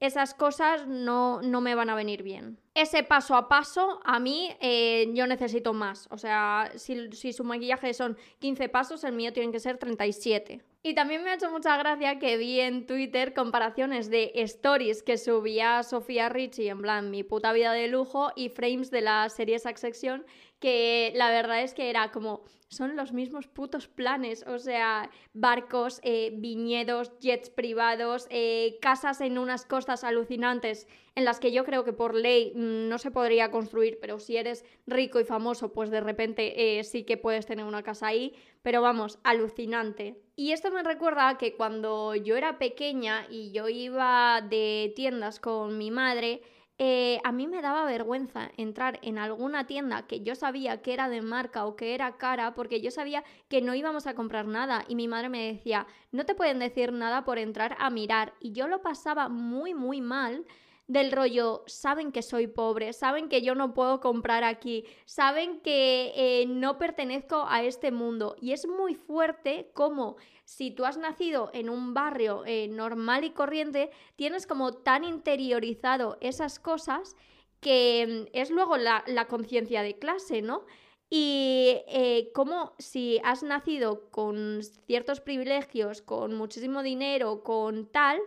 esas 0.00 0.34
cosas 0.34 0.86
no, 0.86 1.40
no 1.42 1.60
me 1.60 1.74
van 1.74 1.88
a 1.90 1.94
venir 1.94 2.22
bien. 2.22 2.58
Ese 2.74 3.02
paso 3.02 3.34
a 3.34 3.48
paso, 3.48 4.00
a 4.04 4.18
mí 4.18 4.50
eh, 4.60 5.10
yo 5.14 5.26
necesito 5.26 5.72
más. 5.72 6.06
O 6.10 6.18
sea, 6.18 6.70
si, 6.76 7.32
su 7.32 7.44
maquillaje 7.44 7.94
son 7.94 8.18
15 8.40 8.68
pasos, 8.68 9.04
el 9.04 9.14
mío 9.14 9.32
tiene 9.32 9.50
que 9.50 9.60
ser 9.60 9.78
37. 9.78 10.62
Y 10.82 10.94
también 10.94 11.24
me 11.24 11.30
ha 11.30 11.34
hecho 11.34 11.50
mucha 11.50 11.76
gracia 11.78 12.18
que 12.18 12.36
vi 12.36 12.60
en 12.60 12.86
Twitter 12.86 13.32
comparaciones 13.32 14.10
de 14.10 14.30
stories 14.34 15.02
que 15.02 15.16
subía 15.16 15.82
Sofía 15.82 16.28
Richie, 16.28 16.68
en 16.68 16.82
plan 16.82 17.10
mi 17.10 17.24
puta 17.24 17.52
vida 17.52 17.72
de 17.72 17.88
lujo, 17.88 18.30
y 18.36 18.50
frames 18.50 18.90
de 18.90 19.00
la 19.00 19.28
serie 19.30 19.58
Succession, 19.58 20.26
que 20.60 21.12
la 21.14 21.30
verdad 21.30 21.62
es 21.62 21.74
que 21.74 21.90
era 21.90 22.10
como, 22.12 22.44
son 22.68 22.96
los 22.96 23.12
mismos 23.12 23.46
putos 23.46 23.88
planes, 23.88 24.44
o 24.46 24.58
sea, 24.58 25.10
barcos, 25.32 26.00
eh, 26.02 26.32
viñedos, 26.34 27.12
jets 27.20 27.50
privados, 27.50 28.26
eh, 28.30 28.78
casas 28.80 29.20
en 29.20 29.38
unas 29.38 29.64
costas 29.66 30.04
alucinantes 30.04 30.88
en 31.14 31.24
las 31.24 31.40
que 31.40 31.52
yo 31.52 31.64
creo 31.64 31.84
que 31.84 31.92
por 31.92 32.14
ley 32.14 32.52
mm, 32.54 32.88
no 32.88 32.98
se 32.98 33.10
podría 33.10 33.50
construir, 33.50 33.98
pero 34.00 34.18
si 34.18 34.36
eres 34.36 34.64
rico 34.86 35.20
y 35.20 35.24
famoso, 35.24 35.72
pues 35.72 35.90
de 35.90 36.00
repente 36.00 36.78
eh, 36.78 36.84
sí 36.84 37.04
que 37.04 37.16
puedes 37.16 37.46
tener 37.46 37.64
una 37.64 37.82
casa 37.82 38.08
ahí, 38.08 38.34
pero 38.62 38.82
vamos, 38.82 39.18
alucinante. 39.24 40.20
Y 40.34 40.52
esto 40.52 40.70
me 40.70 40.82
recuerda 40.82 41.38
que 41.38 41.54
cuando 41.54 42.14
yo 42.14 42.36
era 42.36 42.58
pequeña 42.58 43.26
y 43.30 43.52
yo 43.52 43.68
iba 43.68 44.42
de 44.42 44.92
tiendas 44.94 45.40
con 45.40 45.78
mi 45.78 45.90
madre, 45.90 46.42
eh, 46.78 47.20
a 47.24 47.32
mí 47.32 47.46
me 47.46 47.62
daba 47.62 47.86
vergüenza 47.86 48.50
entrar 48.58 48.98
en 49.02 49.16
alguna 49.16 49.66
tienda 49.66 50.06
que 50.06 50.20
yo 50.20 50.34
sabía 50.34 50.82
que 50.82 50.92
era 50.92 51.08
de 51.08 51.22
marca 51.22 51.64
o 51.64 51.74
que 51.74 51.94
era 51.94 52.18
cara 52.18 52.54
porque 52.54 52.82
yo 52.82 52.90
sabía 52.90 53.24
que 53.48 53.62
no 53.62 53.74
íbamos 53.74 54.06
a 54.06 54.14
comprar 54.14 54.46
nada 54.46 54.84
y 54.86 54.94
mi 54.94 55.08
madre 55.08 55.30
me 55.30 55.52
decía, 55.52 55.86
no 56.12 56.26
te 56.26 56.34
pueden 56.34 56.58
decir 56.58 56.92
nada 56.92 57.24
por 57.24 57.38
entrar 57.38 57.76
a 57.78 57.88
mirar 57.88 58.34
y 58.40 58.52
yo 58.52 58.68
lo 58.68 58.82
pasaba 58.82 59.28
muy 59.30 59.72
muy 59.72 60.02
mal 60.02 60.44
del 60.88 61.10
rollo, 61.10 61.64
saben 61.66 62.12
que 62.12 62.22
soy 62.22 62.46
pobre, 62.46 62.92
saben 62.92 63.28
que 63.28 63.42
yo 63.42 63.54
no 63.54 63.74
puedo 63.74 64.00
comprar 64.00 64.44
aquí, 64.44 64.84
saben 65.04 65.60
que 65.60 66.12
eh, 66.14 66.46
no 66.46 66.78
pertenezco 66.78 67.44
a 67.48 67.64
este 67.64 67.90
mundo. 67.90 68.36
Y 68.40 68.52
es 68.52 68.68
muy 68.68 68.94
fuerte 68.94 69.70
como 69.74 70.16
si 70.44 70.70
tú 70.70 70.84
has 70.84 70.96
nacido 70.96 71.50
en 71.52 71.68
un 71.70 71.92
barrio 71.92 72.44
eh, 72.46 72.68
normal 72.68 73.24
y 73.24 73.30
corriente, 73.30 73.90
tienes 74.14 74.46
como 74.46 74.74
tan 74.74 75.02
interiorizado 75.02 76.18
esas 76.20 76.60
cosas 76.60 77.16
que 77.60 78.26
mm, 78.28 78.30
es 78.32 78.50
luego 78.50 78.76
la, 78.76 79.02
conciencia 79.28 79.82
de 79.82 79.98
clase, 79.98 80.40
¿no? 80.40 80.66
Y 81.10 81.82
eh, 81.88 82.30
como 82.32 82.74
si 82.78 83.20
has 83.24 83.42
nacido 83.42 84.10
con 84.10 84.60
ciertos 84.86 85.20
privilegios, 85.20 86.02
con 86.02 86.34
muchísimo 86.34 86.82
dinero, 86.82 87.42
con 87.42 87.86
tal, 87.86 88.20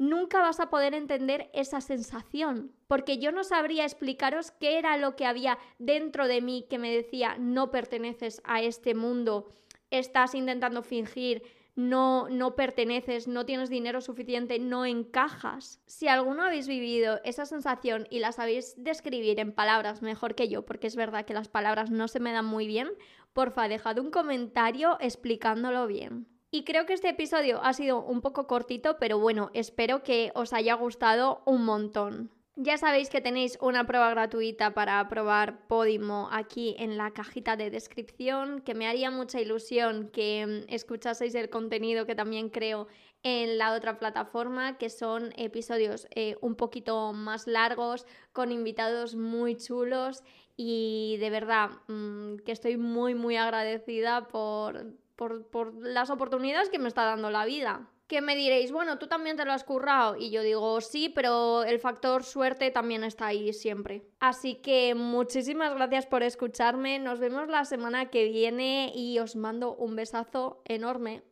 nunca 0.00 0.40
vas 0.40 0.60
a 0.60 0.70
poder 0.70 0.94
entender 0.94 1.50
esa 1.52 1.82
sensación, 1.82 2.72
porque 2.88 3.18
yo 3.18 3.32
no 3.32 3.44
sabría 3.44 3.84
explicaros 3.84 4.50
qué 4.50 4.78
era 4.78 4.96
lo 4.96 5.14
que 5.14 5.26
había 5.26 5.58
dentro 5.78 6.26
de 6.26 6.40
mí 6.40 6.66
que 6.70 6.78
me 6.78 6.90
decía 6.90 7.36
no 7.38 7.70
perteneces 7.70 8.40
a 8.44 8.62
este 8.62 8.94
mundo, 8.94 9.52
estás 9.90 10.34
intentando 10.34 10.82
fingir, 10.82 11.42
no, 11.76 12.30
no 12.30 12.56
perteneces, 12.56 13.28
no 13.28 13.44
tienes 13.44 13.68
dinero 13.68 14.00
suficiente, 14.00 14.58
no 14.58 14.86
encajas. 14.86 15.82
Si 15.84 16.08
alguno 16.08 16.44
habéis 16.44 16.66
vivido 16.66 17.20
esa 17.22 17.44
sensación 17.44 18.06
y 18.08 18.20
la 18.20 18.32
sabéis 18.32 18.74
describir 18.78 19.38
en 19.38 19.52
palabras 19.52 20.00
mejor 20.00 20.34
que 20.34 20.48
yo, 20.48 20.64
porque 20.64 20.86
es 20.86 20.96
verdad 20.96 21.26
que 21.26 21.34
las 21.34 21.48
palabras 21.48 21.90
no 21.90 22.08
se 22.08 22.20
me 22.20 22.32
dan 22.32 22.46
muy 22.46 22.66
bien, 22.66 22.88
porfa, 23.34 23.68
dejad 23.68 23.98
un 23.98 24.10
comentario 24.10 24.96
explicándolo 24.98 25.86
bien. 25.86 26.39
Y 26.52 26.64
creo 26.64 26.84
que 26.84 26.94
este 26.94 27.10
episodio 27.10 27.62
ha 27.62 27.72
sido 27.72 28.02
un 28.02 28.20
poco 28.20 28.48
cortito, 28.48 28.96
pero 28.98 29.20
bueno, 29.20 29.50
espero 29.54 30.02
que 30.02 30.32
os 30.34 30.52
haya 30.52 30.74
gustado 30.74 31.42
un 31.46 31.64
montón. 31.64 32.32
Ya 32.56 32.76
sabéis 32.76 33.08
que 33.08 33.20
tenéis 33.20 33.56
una 33.62 33.86
prueba 33.86 34.10
gratuita 34.10 34.74
para 34.74 35.08
probar 35.08 35.68
Podimo 35.68 36.28
aquí 36.32 36.74
en 36.78 36.98
la 36.98 37.12
cajita 37.12 37.56
de 37.56 37.70
descripción, 37.70 38.60
que 38.62 38.74
me 38.74 38.88
haría 38.88 39.12
mucha 39.12 39.40
ilusión 39.40 40.10
que 40.12 40.44
mm, 40.68 40.74
escuchaseis 40.74 41.36
el 41.36 41.50
contenido 41.50 42.04
que 42.04 42.16
también 42.16 42.50
creo 42.50 42.88
en 43.22 43.56
la 43.56 43.72
otra 43.72 44.00
plataforma, 44.00 44.76
que 44.76 44.90
son 44.90 45.32
episodios 45.36 46.08
eh, 46.16 46.36
un 46.40 46.56
poquito 46.56 47.12
más 47.12 47.46
largos, 47.46 48.06
con 48.32 48.50
invitados 48.50 49.14
muy 49.14 49.56
chulos 49.56 50.24
y 50.56 51.16
de 51.20 51.30
verdad 51.30 51.70
mm, 51.86 52.38
que 52.44 52.52
estoy 52.52 52.76
muy 52.76 53.14
muy 53.14 53.36
agradecida 53.36 54.26
por, 54.28 54.96
por, 55.20 55.74
las 55.82 56.10
oportunidades 56.10 56.70
que 56.70 56.78
me 56.78 56.88
está 56.88 57.04
dando 57.04 57.30
la 57.30 57.44
vida 57.44 57.88
que 58.06 58.22
me 58.22 58.34
diréis, 58.34 58.72
bueno, 58.72 58.98
tú 58.98 59.06
también 59.06 59.36
te 59.36 59.44
lo 59.44 59.52
has 59.52 59.62
currado. 59.62 60.16
Y 60.16 60.30
yo 60.30 60.42
digo, 60.42 60.80
sí, 60.80 61.10
pero 61.10 61.62
el 61.62 61.78
factor 61.78 62.24
suerte 62.24 62.72
también 62.72 63.04
está 63.04 63.26
ahí 63.26 63.52
siempre. 63.52 64.02
Así 64.18 64.56
que 64.56 64.96
muchísimas 64.96 65.72
gracias 65.76 66.06
por 66.06 66.24
escucharme. 66.24 66.98
Nos 66.98 67.20
vemos 67.20 67.46
la 67.48 67.64
semana 67.64 68.06
que 68.06 68.24
viene 68.24 68.90
y 68.96 69.20
os 69.20 69.36
mando 69.36 69.76
un 69.76 69.94
besazo 69.94 70.60
enorme. 70.64 71.22